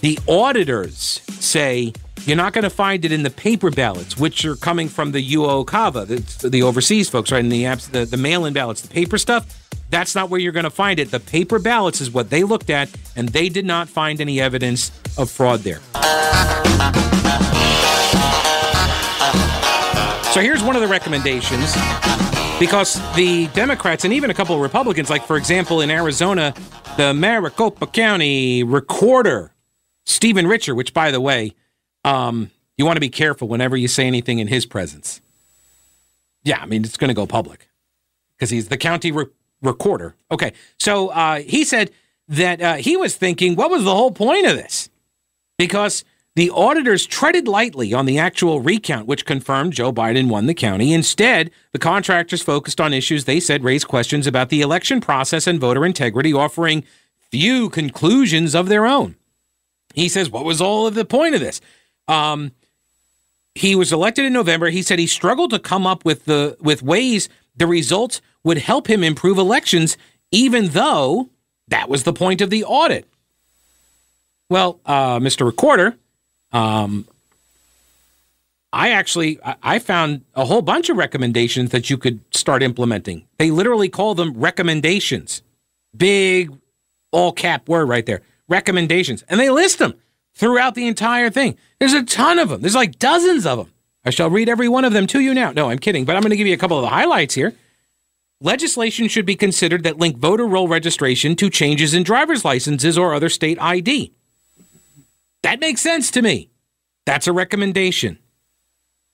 the 0.00 0.18
auditors 0.28 1.22
say 1.40 1.92
you're 2.26 2.36
not 2.36 2.52
going 2.52 2.64
to 2.64 2.70
find 2.70 3.04
it 3.04 3.12
in 3.12 3.22
the 3.22 3.30
paper 3.30 3.70
ballots, 3.70 4.18
which 4.18 4.44
are 4.44 4.56
coming 4.56 4.88
from 4.88 5.12
the 5.12 5.32
UOCAVA, 5.34 6.40
the, 6.40 6.48
the 6.48 6.62
overseas 6.62 7.08
folks, 7.08 7.32
right? 7.32 7.42
In 7.42 7.48
the, 7.48 7.64
the, 7.90 8.04
the 8.04 8.16
mail 8.18 8.44
in 8.44 8.52
ballots, 8.52 8.82
the 8.82 8.88
paper 8.88 9.16
stuff, 9.16 9.70
that's 9.88 10.14
not 10.14 10.28
where 10.28 10.38
you're 10.38 10.52
going 10.52 10.64
to 10.64 10.70
find 10.70 10.98
it. 10.98 11.10
The 11.10 11.20
paper 11.20 11.58
ballots 11.58 12.02
is 12.02 12.10
what 12.10 12.28
they 12.28 12.44
looked 12.44 12.68
at, 12.68 12.90
and 13.16 13.30
they 13.30 13.48
did 13.48 13.64
not 13.64 13.88
find 13.88 14.20
any 14.20 14.40
evidence 14.40 14.90
of 15.16 15.30
fraud 15.30 15.60
there. 15.60 15.80
So 20.38 20.42
here's 20.42 20.62
one 20.62 20.76
of 20.76 20.82
the 20.82 20.86
recommendations 20.86 21.72
because 22.60 22.94
the 23.16 23.48
Democrats 23.54 24.04
and 24.04 24.14
even 24.14 24.30
a 24.30 24.34
couple 24.34 24.54
of 24.54 24.60
Republicans, 24.60 25.10
like 25.10 25.26
for 25.26 25.36
example 25.36 25.80
in 25.80 25.90
Arizona, 25.90 26.54
the 26.96 27.12
Maricopa 27.12 27.88
County 27.88 28.62
recorder, 28.62 29.52
Stephen 30.06 30.46
Richer, 30.46 30.76
which 30.76 30.94
by 30.94 31.10
the 31.10 31.20
way, 31.20 31.54
um, 32.04 32.52
you 32.76 32.86
want 32.86 32.94
to 32.94 33.00
be 33.00 33.08
careful 33.08 33.48
whenever 33.48 33.76
you 33.76 33.88
say 33.88 34.06
anything 34.06 34.38
in 34.38 34.46
his 34.46 34.64
presence. 34.64 35.20
Yeah, 36.44 36.60
I 36.62 36.66
mean, 36.66 36.84
it's 36.84 36.96
going 36.96 37.08
to 37.08 37.14
go 37.14 37.26
public 37.26 37.68
because 38.36 38.50
he's 38.50 38.68
the 38.68 38.76
county 38.76 39.10
re- 39.10 39.26
recorder. 39.60 40.14
Okay. 40.30 40.52
So 40.78 41.08
uh, 41.08 41.40
he 41.40 41.64
said 41.64 41.90
that 42.28 42.62
uh, 42.62 42.74
he 42.76 42.96
was 42.96 43.16
thinking, 43.16 43.56
what 43.56 43.72
was 43.72 43.82
the 43.82 43.92
whole 43.92 44.12
point 44.12 44.46
of 44.46 44.54
this? 44.54 44.88
Because 45.56 46.04
the 46.38 46.50
auditors 46.50 47.04
treaded 47.04 47.48
lightly 47.48 47.92
on 47.92 48.06
the 48.06 48.16
actual 48.16 48.60
recount, 48.60 49.08
which 49.08 49.26
confirmed 49.26 49.72
Joe 49.72 49.92
Biden 49.92 50.28
won 50.28 50.46
the 50.46 50.54
county. 50.54 50.92
Instead, 50.92 51.50
the 51.72 51.80
contractors 51.80 52.42
focused 52.42 52.80
on 52.80 52.94
issues 52.94 53.24
they 53.24 53.40
said 53.40 53.64
raised 53.64 53.88
questions 53.88 54.24
about 54.24 54.48
the 54.48 54.60
election 54.60 55.00
process 55.00 55.48
and 55.48 55.58
voter 55.58 55.84
integrity, 55.84 56.32
offering 56.32 56.84
few 57.32 57.68
conclusions 57.68 58.54
of 58.54 58.68
their 58.68 58.86
own. 58.86 59.16
He 59.94 60.08
says, 60.08 60.30
What 60.30 60.44
was 60.44 60.60
all 60.60 60.86
of 60.86 60.94
the 60.94 61.04
point 61.04 61.34
of 61.34 61.40
this? 61.40 61.60
Um, 62.06 62.52
he 63.56 63.74
was 63.74 63.92
elected 63.92 64.24
in 64.24 64.32
November. 64.32 64.70
He 64.70 64.82
said 64.82 65.00
he 65.00 65.08
struggled 65.08 65.50
to 65.50 65.58
come 65.58 65.88
up 65.88 66.04
with 66.04 66.26
the 66.26 66.56
with 66.60 66.84
ways 66.84 67.28
the 67.56 67.66
results 67.66 68.20
would 68.44 68.58
help 68.58 68.88
him 68.88 69.02
improve 69.02 69.38
elections, 69.38 69.96
even 70.30 70.68
though 70.68 71.30
that 71.66 71.88
was 71.88 72.04
the 72.04 72.12
point 72.12 72.40
of 72.40 72.48
the 72.48 72.62
audit. 72.62 73.08
Well, 74.48 74.78
uh, 74.86 75.18
Mr. 75.18 75.44
Recorder, 75.44 75.96
um, 76.52 77.06
I 78.72 78.90
actually 78.90 79.38
I 79.62 79.78
found 79.78 80.24
a 80.34 80.44
whole 80.44 80.62
bunch 80.62 80.90
of 80.90 80.96
recommendations 80.96 81.70
that 81.70 81.88
you 81.88 81.96
could 81.96 82.20
start 82.34 82.62
implementing. 82.62 83.26
They 83.38 83.50
literally 83.50 83.88
call 83.88 84.14
them 84.14 84.34
recommendations. 84.34 85.42
Big 85.96 86.52
all 87.10 87.32
cap 87.32 87.68
word 87.68 87.88
right 87.88 88.04
there. 88.04 88.20
Recommendations. 88.46 89.24
And 89.28 89.40
they 89.40 89.50
list 89.50 89.78
them 89.78 89.94
throughout 90.34 90.74
the 90.74 90.86
entire 90.86 91.30
thing. 91.30 91.56
There's 91.78 91.94
a 91.94 92.04
ton 92.04 92.38
of 92.38 92.50
them. 92.50 92.60
There's 92.60 92.74
like 92.74 92.98
dozens 92.98 93.46
of 93.46 93.58
them. 93.58 93.72
I 94.04 94.10
shall 94.10 94.30
read 94.30 94.48
every 94.48 94.68
one 94.68 94.84
of 94.84 94.92
them 94.92 95.06
to 95.08 95.20
you 95.20 95.34
now. 95.34 95.52
No, 95.52 95.70
I'm 95.70 95.78
kidding, 95.78 96.04
but 96.04 96.16
I'm 96.16 96.22
going 96.22 96.30
to 96.30 96.36
give 96.36 96.46
you 96.46 96.54
a 96.54 96.58
couple 96.58 96.78
of 96.78 96.82
the 96.82 96.88
highlights 96.88 97.34
here. 97.34 97.54
Legislation 98.40 99.08
should 99.08 99.26
be 99.26 99.34
considered 99.34 99.82
that 99.82 99.98
link 99.98 100.16
voter 100.16 100.46
roll 100.46 100.68
registration 100.68 101.34
to 101.36 101.50
changes 101.50 101.92
in 101.92 102.04
driver's 102.04 102.44
licenses 102.44 102.96
or 102.96 103.12
other 103.12 103.28
state 103.28 103.60
ID. 103.60 104.12
That 105.42 105.60
makes 105.60 105.80
sense 105.80 106.10
to 106.12 106.22
me. 106.22 106.50
That's 107.06 107.26
a 107.26 107.32
recommendation. 107.32 108.18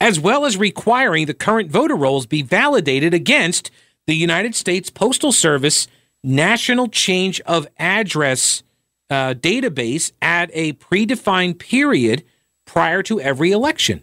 As 0.01 0.19
well 0.19 0.45
as 0.45 0.57
requiring 0.57 1.27
the 1.27 1.35
current 1.35 1.71
voter 1.71 1.95
rolls 1.95 2.27
be 2.27 2.43
validated 2.43 3.15
against 3.15 3.71
the 4.07 4.15
United 4.15 4.55
States 4.55 4.91
Postal 4.91 5.33
Service 5.33 5.87
National 6.23 6.89
Change 6.89 7.41
of 7.43 7.67
Address 7.79 8.63
uh, 9.11 9.35
database 9.35 10.13
at 10.21 10.51
a 10.53 10.73
predefined 10.75 11.59
period 11.59 12.25
prior 12.65 13.03
to 13.05 13.21
every 13.21 13.53
election. 13.53 14.03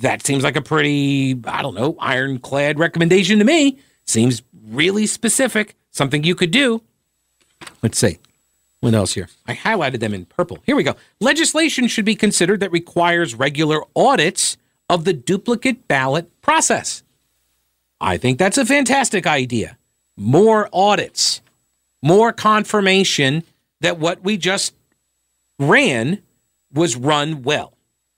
That 0.00 0.26
seems 0.26 0.44
like 0.44 0.56
a 0.56 0.62
pretty, 0.62 1.40
I 1.44 1.62
don't 1.62 1.74
know, 1.74 1.96
ironclad 2.00 2.78
recommendation 2.78 3.38
to 3.38 3.44
me. 3.44 3.78
Seems 4.04 4.42
really 4.68 5.06
specific, 5.06 5.76
something 5.90 6.24
you 6.24 6.34
could 6.34 6.50
do. 6.50 6.82
Let's 7.82 7.98
see. 7.98 8.18
What 8.86 8.94
else 8.94 9.14
here? 9.14 9.28
I 9.46 9.54
highlighted 9.54 10.00
them 10.00 10.14
in 10.14 10.24
purple. 10.24 10.58
Here 10.64 10.76
we 10.76 10.82
go. 10.82 10.94
Legislation 11.20 11.88
should 11.88 12.04
be 12.04 12.14
considered 12.14 12.60
that 12.60 12.70
requires 12.70 13.34
regular 13.34 13.82
audits 13.94 14.56
of 14.88 15.04
the 15.04 15.12
duplicate 15.12 15.88
ballot 15.88 16.40
process. 16.40 17.02
I 18.00 18.16
think 18.16 18.38
that's 18.38 18.58
a 18.58 18.64
fantastic 18.64 19.26
idea. 19.26 19.76
More 20.16 20.68
audits 20.72 21.42
more 22.06 22.32
confirmation 22.32 23.42
that 23.80 23.98
what 23.98 24.22
we 24.22 24.36
just 24.36 24.74
ran 25.58 26.22
was 26.72 26.94
run 26.94 27.42
well. 27.42 27.72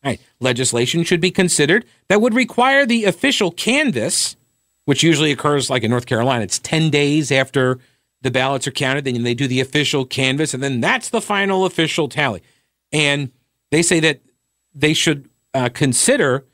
Right. 0.04 0.20
Legislation 0.40 1.04
should 1.04 1.20
be 1.20 1.31
considered 1.31 1.87
that 2.09 2.20
would 2.20 2.35
require 2.35 2.85
the 2.85 3.04
official 3.04 3.50
canvass, 3.50 4.37
which 4.85 5.02
usually 5.02 5.33
occurs 5.33 5.70
like 5.70 5.83
in 5.83 5.90
North 5.90 6.04
Carolina, 6.04 6.44
it's 6.44 6.59
10 6.59 6.90
days 6.90 7.33
after 7.33 7.78
the 8.22 8.31
ballots 8.31 8.66
are 8.66 8.72
counted, 8.72 9.04
then 9.04 9.22
they 9.22 9.35
do 9.35 9.46
the 9.46 9.61
official 9.61 10.04
canvass, 10.04 10.54
and 10.54 10.62
then 10.62 10.81
that's 10.81 11.09
the 11.11 11.20
final 11.20 11.64
official 11.64 12.09
tally. 12.09 12.42
And 12.92 13.31
they 13.70 13.83
say 13.83 14.00
that 14.00 14.20
they 14.74 14.94
should 14.94 15.28
uh, 15.54 15.68
consider 15.68 16.44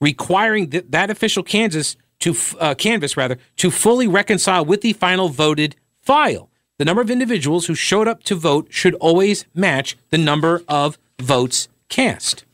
requiring 0.00 0.70
th- 0.70 0.86
that 0.88 1.10
official 1.10 1.42
Kansas 1.42 1.96
to 2.20 2.34
uh, 2.58 2.74
canvass 2.74 3.16
rather 3.16 3.38
to 3.56 3.70
fully 3.70 4.06
reconcile 4.06 4.64
with 4.64 4.82
the 4.82 4.92
final 4.92 5.28
voted 5.28 5.76
file. 6.00 6.50
The 6.78 6.84
number 6.84 7.02
of 7.02 7.10
individuals 7.10 7.66
who 7.66 7.74
showed 7.74 8.08
up 8.08 8.22
to 8.24 8.34
vote 8.34 8.68
should 8.70 8.94
always 8.94 9.44
match 9.54 9.96
the 10.10 10.18
number 10.18 10.62
of 10.68 10.98
votes 11.20 11.68
cast. 11.88 12.44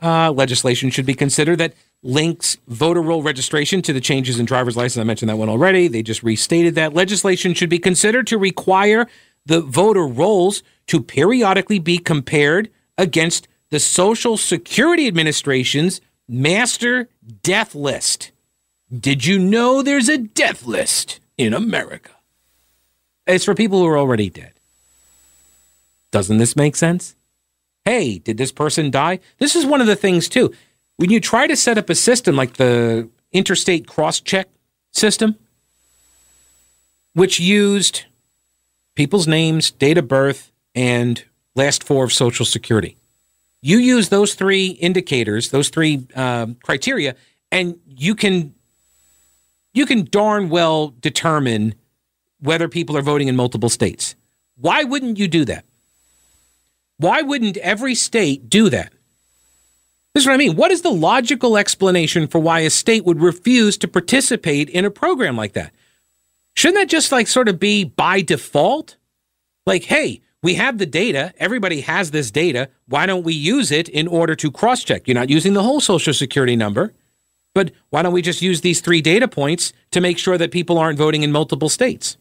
Uh, 0.00 0.30
legislation 0.30 0.90
should 0.90 1.06
be 1.06 1.14
considered 1.14 1.58
that 1.58 1.74
links 2.02 2.56
voter 2.68 3.02
roll 3.02 3.22
registration 3.22 3.82
to 3.82 3.92
the 3.92 4.00
changes 4.00 4.38
in 4.38 4.46
driver's 4.46 4.76
license. 4.76 5.00
I 5.00 5.04
mentioned 5.04 5.28
that 5.28 5.36
one 5.36 5.48
already. 5.48 5.88
They 5.88 6.02
just 6.02 6.22
restated 6.22 6.74
that. 6.76 6.94
Legislation 6.94 7.54
should 7.54 7.70
be 7.70 7.78
considered 7.78 8.26
to 8.28 8.38
require 8.38 9.06
the 9.46 9.60
voter 9.60 10.06
rolls 10.06 10.62
to 10.86 11.02
periodically 11.02 11.78
be 11.78 11.98
compared 11.98 12.70
against 12.96 13.48
the 13.70 13.80
Social 13.80 14.36
Security 14.36 15.06
Administration's 15.06 16.00
master 16.28 17.08
death 17.42 17.74
list. 17.74 18.32
Did 18.96 19.26
you 19.26 19.38
know 19.38 19.82
there's 19.82 20.08
a 20.08 20.18
death 20.18 20.64
list 20.66 21.20
in 21.36 21.52
America? 21.52 22.12
It's 23.26 23.44
for 23.44 23.54
people 23.54 23.80
who 23.80 23.86
are 23.86 23.98
already 23.98 24.30
dead. 24.30 24.52
Doesn't 26.10 26.38
this 26.38 26.56
make 26.56 26.76
sense? 26.76 27.14
Hey, 27.84 28.18
did 28.18 28.38
this 28.38 28.52
person 28.52 28.90
die? 28.90 29.20
This 29.38 29.54
is 29.54 29.66
one 29.66 29.80
of 29.80 29.86
the 29.86 29.96
things, 29.96 30.28
too. 30.28 30.52
When 30.98 31.10
you 31.10 31.20
try 31.20 31.46
to 31.46 31.54
set 31.54 31.78
up 31.78 31.88
a 31.90 31.94
system 31.94 32.34
like 32.34 32.54
the 32.54 33.08
interstate 33.30 33.86
cross 33.86 34.18
check 34.20 34.48
system, 34.90 35.36
which 37.14 37.38
used 37.38 38.04
people's 38.96 39.28
names, 39.28 39.70
date 39.70 39.96
of 39.96 40.08
birth, 40.08 40.50
and 40.74 41.24
last 41.54 41.84
four 41.84 42.02
of 42.02 42.12
Social 42.12 42.44
Security, 42.44 42.96
you 43.62 43.78
use 43.78 44.08
those 44.08 44.34
three 44.34 44.70
indicators, 44.70 45.50
those 45.50 45.68
three 45.68 46.04
uh, 46.16 46.46
criteria, 46.64 47.14
and 47.52 47.78
you 47.86 48.16
can 48.16 48.54
you 49.72 49.86
can 49.86 50.04
darn 50.04 50.48
well 50.48 50.94
determine 51.00 51.74
whether 52.40 52.68
people 52.68 52.96
are 52.96 53.02
voting 53.02 53.28
in 53.28 53.36
multiple 53.36 53.68
states. 53.68 54.16
Why 54.56 54.82
wouldn't 54.82 55.16
you 55.16 55.28
do 55.28 55.44
that? 55.44 55.64
Why 56.96 57.22
wouldn't 57.22 57.56
every 57.58 57.94
state 57.94 58.50
do 58.50 58.68
that? 58.70 58.92
This 60.18 60.24
is 60.24 60.26
what 60.26 60.34
I 60.34 60.38
mean. 60.38 60.56
What 60.56 60.72
is 60.72 60.82
the 60.82 60.90
logical 60.90 61.56
explanation 61.56 62.26
for 62.26 62.40
why 62.40 62.58
a 62.58 62.70
state 62.70 63.04
would 63.04 63.20
refuse 63.20 63.78
to 63.78 63.86
participate 63.86 64.68
in 64.68 64.84
a 64.84 64.90
program 64.90 65.36
like 65.36 65.52
that? 65.52 65.72
Shouldn't 66.54 66.74
that 66.74 66.88
just 66.88 67.12
like 67.12 67.28
sort 67.28 67.48
of 67.48 67.60
be 67.60 67.84
by 67.84 68.22
default? 68.22 68.96
Like, 69.64 69.84
hey, 69.84 70.20
we 70.42 70.54
have 70.54 70.78
the 70.78 70.86
data. 70.86 71.32
Everybody 71.38 71.82
has 71.82 72.10
this 72.10 72.32
data. 72.32 72.68
Why 72.88 73.06
don't 73.06 73.22
we 73.22 73.32
use 73.32 73.70
it 73.70 73.88
in 73.88 74.08
order 74.08 74.34
to 74.34 74.50
cross 74.50 74.82
check? 74.82 75.06
You're 75.06 75.14
not 75.14 75.30
using 75.30 75.52
the 75.52 75.62
whole 75.62 75.80
social 75.80 76.12
security 76.12 76.56
number, 76.56 76.92
but 77.54 77.70
why 77.90 78.02
don't 78.02 78.12
we 78.12 78.20
just 78.20 78.42
use 78.42 78.60
these 78.60 78.80
three 78.80 79.00
data 79.00 79.28
points 79.28 79.72
to 79.92 80.00
make 80.00 80.18
sure 80.18 80.36
that 80.36 80.50
people 80.50 80.78
aren't 80.78 80.98
voting 80.98 81.22
in 81.22 81.30
multiple 81.30 81.68
states? 81.68 82.16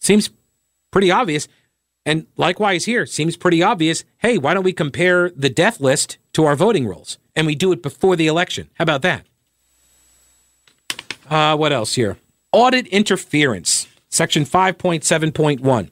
Seems 0.00 0.28
pretty 0.90 1.10
obvious. 1.10 1.48
And 2.10 2.26
likewise 2.36 2.86
here, 2.86 3.06
seems 3.06 3.36
pretty 3.36 3.62
obvious. 3.62 4.02
Hey, 4.18 4.36
why 4.36 4.52
don't 4.52 4.64
we 4.64 4.72
compare 4.72 5.30
the 5.30 5.48
death 5.48 5.78
list 5.80 6.18
to 6.32 6.44
our 6.44 6.56
voting 6.56 6.88
rolls? 6.88 7.18
And 7.36 7.46
we 7.46 7.54
do 7.54 7.70
it 7.70 7.84
before 7.84 8.16
the 8.16 8.26
election. 8.26 8.68
How 8.74 8.82
about 8.82 9.02
that? 9.02 9.26
Uh, 11.28 11.56
what 11.56 11.72
else 11.72 11.94
here? 11.94 12.16
Audit 12.50 12.88
interference, 12.88 13.86
section 14.08 14.42
5.7.1. 14.42 15.90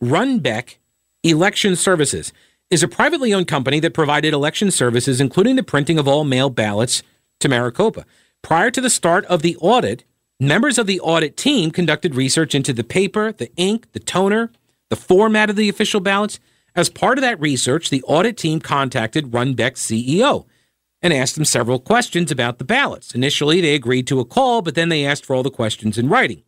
Runbeck 0.00 0.76
Election 1.24 1.74
Services 1.74 2.32
is 2.70 2.84
a 2.84 2.88
privately 2.88 3.34
owned 3.34 3.48
company 3.48 3.80
that 3.80 3.94
provided 3.94 4.32
election 4.32 4.70
services, 4.70 5.20
including 5.20 5.56
the 5.56 5.64
printing 5.64 5.98
of 5.98 6.06
all 6.06 6.22
mail 6.22 6.50
ballots 6.50 7.02
to 7.40 7.48
Maricopa. 7.48 8.06
Prior 8.42 8.70
to 8.70 8.80
the 8.80 8.88
start 8.88 9.24
of 9.24 9.42
the 9.42 9.56
audit, 9.56 10.04
members 10.38 10.78
of 10.78 10.86
the 10.86 11.00
audit 11.00 11.36
team 11.36 11.72
conducted 11.72 12.14
research 12.14 12.54
into 12.54 12.72
the 12.72 12.84
paper, 12.84 13.32
the 13.32 13.50
ink, 13.56 13.90
the 13.90 13.98
toner, 13.98 14.52
the 14.88 14.96
format 14.96 15.50
of 15.50 15.56
the 15.56 15.68
official 15.68 16.00
ballots. 16.00 16.38
As 16.74 16.90
part 16.90 17.18
of 17.18 17.22
that 17.22 17.40
research, 17.40 17.90
the 17.90 18.02
audit 18.02 18.36
team 18.36 18.60
contacted 18.60 19.30
Runbeck's 19.30 19.84
CEO 19.84 20.46
and 21.02 21.12
asked 21.12 21.38
him 21.38 21.44
several 21.44 21.78
questions 21.78 22.30
about 22.30 22.58
the 22.58 22.64
ballots. 22.64 23.14
Initially, 23.14 23.60
they 23.60 23.74
agreed 23.74 24.06
to 24.08 24.20
a 24.20 24.24
call, 24.24 24.62
but 24.62 24.74
then 24.74 24.88
they 24.88 25.04
asked 25.04 25.24
for 25.24 25.34
all 25.34 25.42
the 25.42 25.50
questions 25.50 25.98
in 25.98 26.08
writing. 26.08 26.42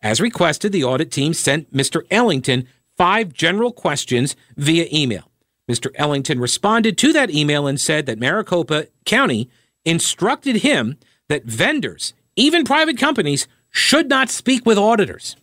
As 0.00 0.20
requested, 0.20 0.72
the 0.72 0.84
audit 0.84 1.10
team 1.10 1.32
sent 1.34 1.72
Mr. 1.72 2.02
Ellington 2.10 2.66
five 2.96 3.32
general 3.32 3.72
questions 3.72 4.36
via 4.56 4.86
email. 4.92 5.30
Mr. 5.70 5.90
Ellington 5.94 6.40
responded 6.40 6.98
to 6.98 7.12
that 7.12 7.30
email 7.30 7.66
and 7.66 7.80
said 7.80 8.06
that 8.06 8.18
Maricopa 8.18 8.88
County 9.04 9.48
instructed 9.84 10.56
him 10.56 10.96
that 11.28 11.44
vendors, 11.44 12.14
even 12.36 12.64
private 12.64 12.98
companies, 12.98 13.46
should 13.70 14.08
not 14.08 14.28
speak 14.28 14.66
with 14.66 14.76
auditors. 14.76 15.36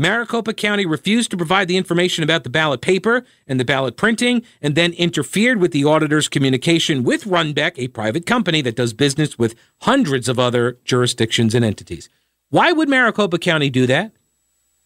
Maricopa 0.00 0.54
County 0.54 0.86
refused 0.86 1.30
to 1.32 1.36
provide 1.36 1.66
the 1.66 1.76
information 1.76 2.22
about 2.22 2.44
the 2.44 2.50
ballot 2.50 2.80
paper 2.80 3.24
and 3.48 3.58
the 3.58 3.64
ballot 3.64 3.96
printing, 3.96 4.42
and 4.62 4.76
then 4.76 4.92
interfered 4.92 5.58
with 5.58 5.72
the 5.72 5.84
auditor's 5.84 6.28
communication 6.28 7.02
with 7.02 7.24
Runbeck, 7.24 7.72
a 7.76 7.88
private 7.88 8.24
company 8.24 8.62
that 8.62 8.76
does 8.76 8.92
business 8.92 9.38
with 9.38 9.56
hundreds 9.80 10.28
of 10.28 10.38
other 10.38 10.78
jurisdictions 10.84 11.52
and 11.52 11.64
entities. 11.64 12.08
Why 12.50 12.70
would 12.70 12.88
Maricopa 12.88 13.38
County 13.38 13.70
do 13.70 13.86
that? 13.86 14.12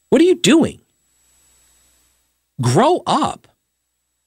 What 0.08 0.22
are 0.22 0.24
you 0.24 0.36
doing? 0.36 0.80
Grow 2.62 3.02
up. 3.06 3.48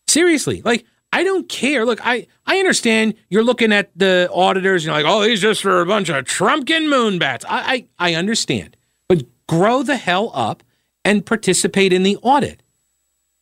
Seriously, 0.08 0.62
like 0.64 0.86
I 1.12 1.24
don't 1.24 1.50
care. 1.50 1.84
Look, 1.86 2.00
I 2.06 2.28
I 2.46 2.60
understand 2.60 3.16
you're 3.30 3.44
looking 3.44 3.74
at 3.74 3.90
the 3.98 4.30
auditors 4.32 4.86
and 4.86 4.94
you're 4.94 5.04
like, 5.04 5.12
oh, 5.12 5.24
these 5.24 5.42
just 5.42 5.64
for 5.64 5.82
a 5.82 5.86
bunch 5.86 6.10
of 6.10 6.26
Trumpkin 6.26 6.88
moonbats. 6.88 7.44
I, 7.50 7.88
I 7.98 8.12
I 8.12 8.16
understand, 8.16 8.78
but 9.10 9.24
grow 9.48 9.82
the 9.82 9.98
hell 9.98 10.32
up 10.34 10.64
and 11.06 11.26
participate 11.26 11.94
in 11.94 12.04
the 12.04 12.18
audit. 12.18 12.62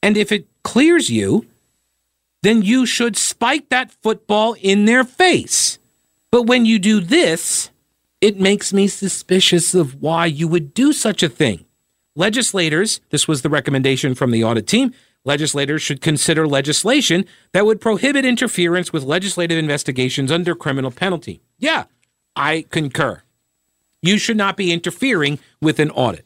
And 0.03 0.17
if 0.17 0.31
it 0.31 0.47
clears 0.63 1.09
you, 1.09 1.47
then 2.43 2.61
you 2.61 2.85
should 2.85 3.15
spike 3.15 3.69
that 3.69 3.89
football 3.89 4.55
in 4.61 4.83
their 4.83 5.05
face. 5.05 5.79
But 6.29 6.43
when 6.43 6.65
you 6.65 6.77
do 6.77 6.99
this, 6.99 7.71
it 8.19 8.37
makes 8.39 8.73
me 8.73 8.87
suspicious 8.87 9.73
of 9.73 10.01
why 10.01 10.25
you 10.25 10.47
would 10.47 10.73
do 10.73 10.91
such 10.91 11.23
a 11.23 11.29
thing. 11.29 11.65
Legislators, 12.15 12.99
this 13.09 13.27
was 13.27 13.41
the 13.41 13.49
recommendation 13.49 14.13
from 14.13 14.31
the 14.31 14.43
audit 14.43 14.67
team, 14.67 14.93
legislators 15.23 15.81
should 15.81 16.01
consider 16.01 16.45
legislation 16.45 17.25
that 17.53 17.65
would 17.65 17.79
prohibit 17.79 18.25
interference 18.25 18.91
with 18.91 19.03
legislative 19.03 19.57
investigations 19.57 20.31
under 20.31 20.53
criminal 20.53 20.91
penalty. 20.91 21.41
Yeah, 21.57 21.85
I 22.35 22.65
concur. 22.69 23.23
You 24.01 24.17
should 24.17 24.37
not 24.37 24.57
be 24.57 24.73
interfering 24.73 25.39
with 25.61 25.79
an 25.79 25.91
audit. 25.91 26.25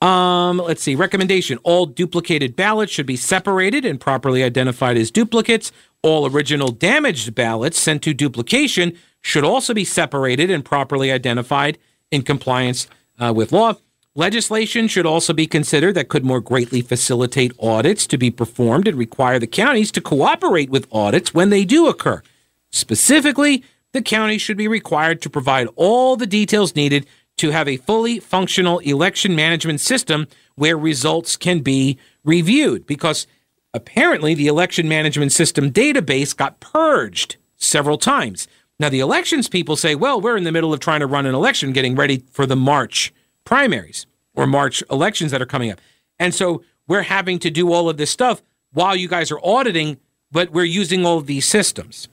Um, 0.00 0.58
let's 0.58 0.82
see. 0.82 0.94
Recommendation 0.94 1.58
All 1.62 1.86
duplicated 1.86 2.56
ballots 2.56 2.92
should 2.92 3.06
be 3.06 3.16
separated 3.16 3.84
and 3.84 4.00
properly 4.00 4.42
identified 4.42 4.96
as 4.96 5.10
duplicates. 5.10 5.72
All 6.02 6.26
original 6.26 6.70
damaged 6.70 7.34
ballots 7.34 7.78
sent 7.78 8.02
to 8.04 8.14
duplication 8.14 8.96
should 9.20 9.44
also 9.44 9.74
be 9.74 9.84
separated 9.84 10.50
and 10.50 10.64
properly 10.64 11.12
identified 11.12 11.76
in 12.10 12.22
compliance 12.22 12.88
uh, 13.18 13.32
with 13.34 13.52
law. 13.52 13.74
Legislation 14.14 14.88
should 14.88 15.06
also 15.06 15.32
be 15.32 15.46
considered 15.46 15.94
that 15.94 16.08
could 16.08 16.24
more 16.24 16.40
greatly 16.40 16.80
facilitate 16.80 17.52
audits 17.60 18.06
to 18.06 18.18
be 18.18 18.30
performed 18.30 18.88
and 18.88 18.98
require 18.98 19.38
the 19.38 19.46
counties 19.46 19.92
to 19.92 20.00
cooperate 20.00 20.70
with 20.70 20.88
audits 20.90 21.32
when 21.32 21.50
they 21.50 21.64
do 21.64 21.86
occur. 21.86 22.22
Specifically, 22.70 23.62
the 23.92 24.02
county 24.02 24.38
should 24.38 24.56
be 24.56 24.68
required 24.68 25.22
to 25.22 25.30
provide 25.30 25.68
all 25.76 26.16
the 26.16 26.26
details 26.26 26.74
needed 26.74 27.06
to 27.40 27.50
have 27.50 27.66
a 27.66 27.78
fully 27.78 28.20
functional 28.20 28.80
election 28.80 29.34
management 29.34 29.80
system 29.80 30.28
where 30.56 30.76
results 30.76 31.36
can 31.36 31.60
be 31.60 31.98
reviewed 32.22 32.86
because 32.86 33.26
apparently 33.72 34.34
the 34.34 34.46
election 34.46 34.88
management 34.88 35.32
system 35.32 35.72
database 35.72 36.36
got 36.36 36.60
purged 36.60 37.36
several 37.56 37.96
times. 37.96 38.46
Now, 38.78 38.90
the 38.90 39.00
elections 39.00 39.48
people 39.48 39.76
say, 39.76 39.94
well, 39.94 40.20
we're 40.20 40.36
in 40.36 40.44
the 40.44 40.52
middle 40.52 40.74
of 40.74 40.80
trying 40.80 41.00
to 41.00 41.06
run 41.06 41.24
an 41.24 41.34
election, 41.34 41.72
getting 41.72 41.94
ready 41.94 42.24
for 42.30 42.44
the 42.44 42.56
March 42.56 43.12
primaries 43.44 44.06
or 44.34 44.46
March 44.46 44.82
elections 44.90 45.30
that 45.30 45.40
are 45.40 45.46
coming 45.46 45.70
up. 45.70 45.80
And 46.18 46.34
so 46.34 46.62
we're 46.86 47.02
having 47.02 47.38
to 47.38 47.50
do 47.50 47.72
all 47.72 47.88
of 47.88 47.96
this 47.96 48.10
stuff 48.10 48.42
while 48.72 48.94
you 48.94 49.08
guys 49.08 49.30
are 49.30 49.40
auditing, 49.42 49.98
but 50.30 50.50
we're 50.50 50.64
using 50.64 51.06
all 51.06 51.16
of 51.16 51.26
these 51.26 51.46
systems. 51.46 52.06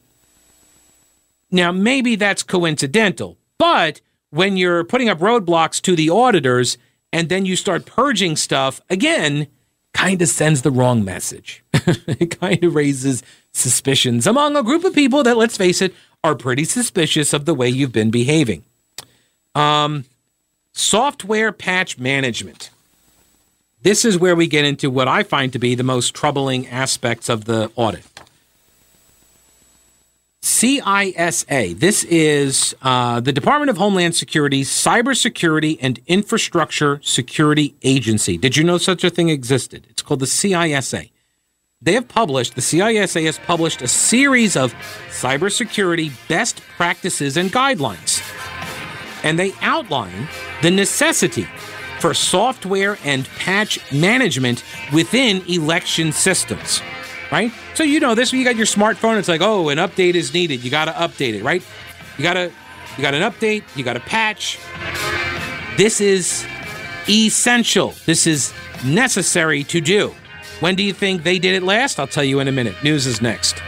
Now, 1.51 1.73
maybe 1.73 2.15
that's 2.15 2.43
coincidental, 2.43 3.37
but 3.57 3.99
when 4.29 4.57
you're 4.57 4.83
putting 4.83 5.09
up 5.09 5.19
roadblocks 5.19 5.81
to 5.81 5.95
the 5.95 6.09
auditors 6.09 6.77
and 7.13 7.29
then 7.29 7.45
you 7.45 7.55
start 7.55 7.85
purging 7.85 8.35
stuff, 8.35 8.81
again, 8.89 9.47
kind 9.93 10.21
of 10.21 10.27
sends 10.27 10.61
the 10.61 10.71
wrong 10.71 11.03
message. 11.03 11.63
it 11.73 12.39
kind 12.39 12.63
of 12.63 12.75
raises 12.75 13.23
suspicions 13.53 14.27
among 14.27 14.55
a 14.55 14.63
group 14.63 14.83
of 14.83 14.93
people 14.93 15.23
that, 15.23 15.37
let's 15.37 15.57
face 15.57 15.81
it, 15.81 15.93
are 16.23 16.35
pretty 16.35 16.63
suspicious 16.63 17.33
of 17.33 17.45
the 17.45 17.53
way 17.53 17.69
you've 17.69 17.91
been 17.91 18.11
behaving. 18.11 18.63
Um, 19.55 20.05
Software 20.79 21.51
patch 21.51 21.97
management. 21.97 22.69
This 23.81 24.05
is 24.05 24.19
where 24.19 24.35
we 24.35 24.45
get 24.45 24.63
into 24.63 24.91
what 24.91 25.07
I 25.07 25.23
find 25.23 25.51
to 25.53 25.57
be 25.57 25.73
the 25.73 25.81
most 25.81 26.13
troubling 26.13 26.67
aspects 26.67 27.29
of 27.29 27.45
the 27.45 27.71
audit. 27.75 28.05
CISA. 30.47 31.77
This 31.77 32.05
is 32.05 32.73
uh, 32.81 33.19
the 33.19 33.33
Department 33.33 33.69
of 33.69 33.77
Homeland 33.77 34.15
Security's 34.15 34.69
Cybersecurity 34.69 35.77
and 35.81 35.99
Infrastructure 36.07 37.01
Security 37.03 37.75
Agency. 37.83 38.37
Did 38.37 38.55
you 38.55 38.63
know 38.63 38.77
such 38.77 39.03
a 39.03 39.09
thing 39.09 39.27
existed? 39.27 39.85
It's 39.89 40.01
called 40.01 40.21
the 40.21 40.25
CISA. 40.25 41.11
They 41.81 41.93
have 41.93 42.07
published, 42.07 42.55
the 42.55 42.61
CISA 42.61 43.25
has 43.25 43.37
published 43.39 43.81
a 43.81 43.89
series 43.89 44.55
of 44.55 44.73
cybersecurity 45.09 46.13
best 46.29 46.61
practices 46.77 47.35
and 47.35 47.51
guidelines. 47.51 48.23
And 49.25 49.37
they 49.37 49.51
outline 49.61 50.29
the 50.61 50.71
necessity 50.71 51.47
for 51.99 52.13
software 52.13 52.97
and 53.03 53.27
patch 53.37 53.79
management 53.91 54.63
within 54.93 55.43
election 55.47 56.13
systems 56.13 56.81
right? 57.31 57.51
So 57.75 57.83
you 57.83 57.99
know 57.99 58.15
this 58.15 58.33
you 58.33 58.43
got 58.43 58.55
your 58.55 58.65
smartphone, 58.65 59.17
it's 59.17 59.27
like, 59.27 59.41
oh, 59.41 59.69
an 59.69 59.77
update 59.77 60.15
is 60.15 60.33
needed. 60.33 60.63
You 60.63 60.71
got 60.71 60.85
to 60.85 60.91
update 60.91 61.33
it, 61.33 61.43
right? 61.43 61.63
You 62.17 62.23
got 62.23 62.33
to 62.33 62.51
you 62.97 63.03
got 63.03 63.13
an 63.13 63.21
update, 63.21 63.63
you 63.75 63.83
got 63.83 63.95
a 63.95 64.01
patch. 64.01 64.59
This 65.77 66.01
is 66.01 66.45
essential. 67.07 67.93
This 68.05 68.25
is 68.25 68.53
necessary 68.83 69.63
to 69.65 69.79
do. 69.79 70.15
When 70.59 70.75
do 70.75 70.81
you 70.81 70.93
think 70.93 71.23
they 71.23 71.37
did 71.37 71.53
it 71.53 71.63
last? 71.63 71.99
I'll 71.99 72.07
tell 72.07 72.23
you 72.23 72.39
in 72.39 72.47
a 72.47 72.51
minute. 72.51 72.75
News 72.83 73.05
is 73.05 73.21
next. 73.21 73.61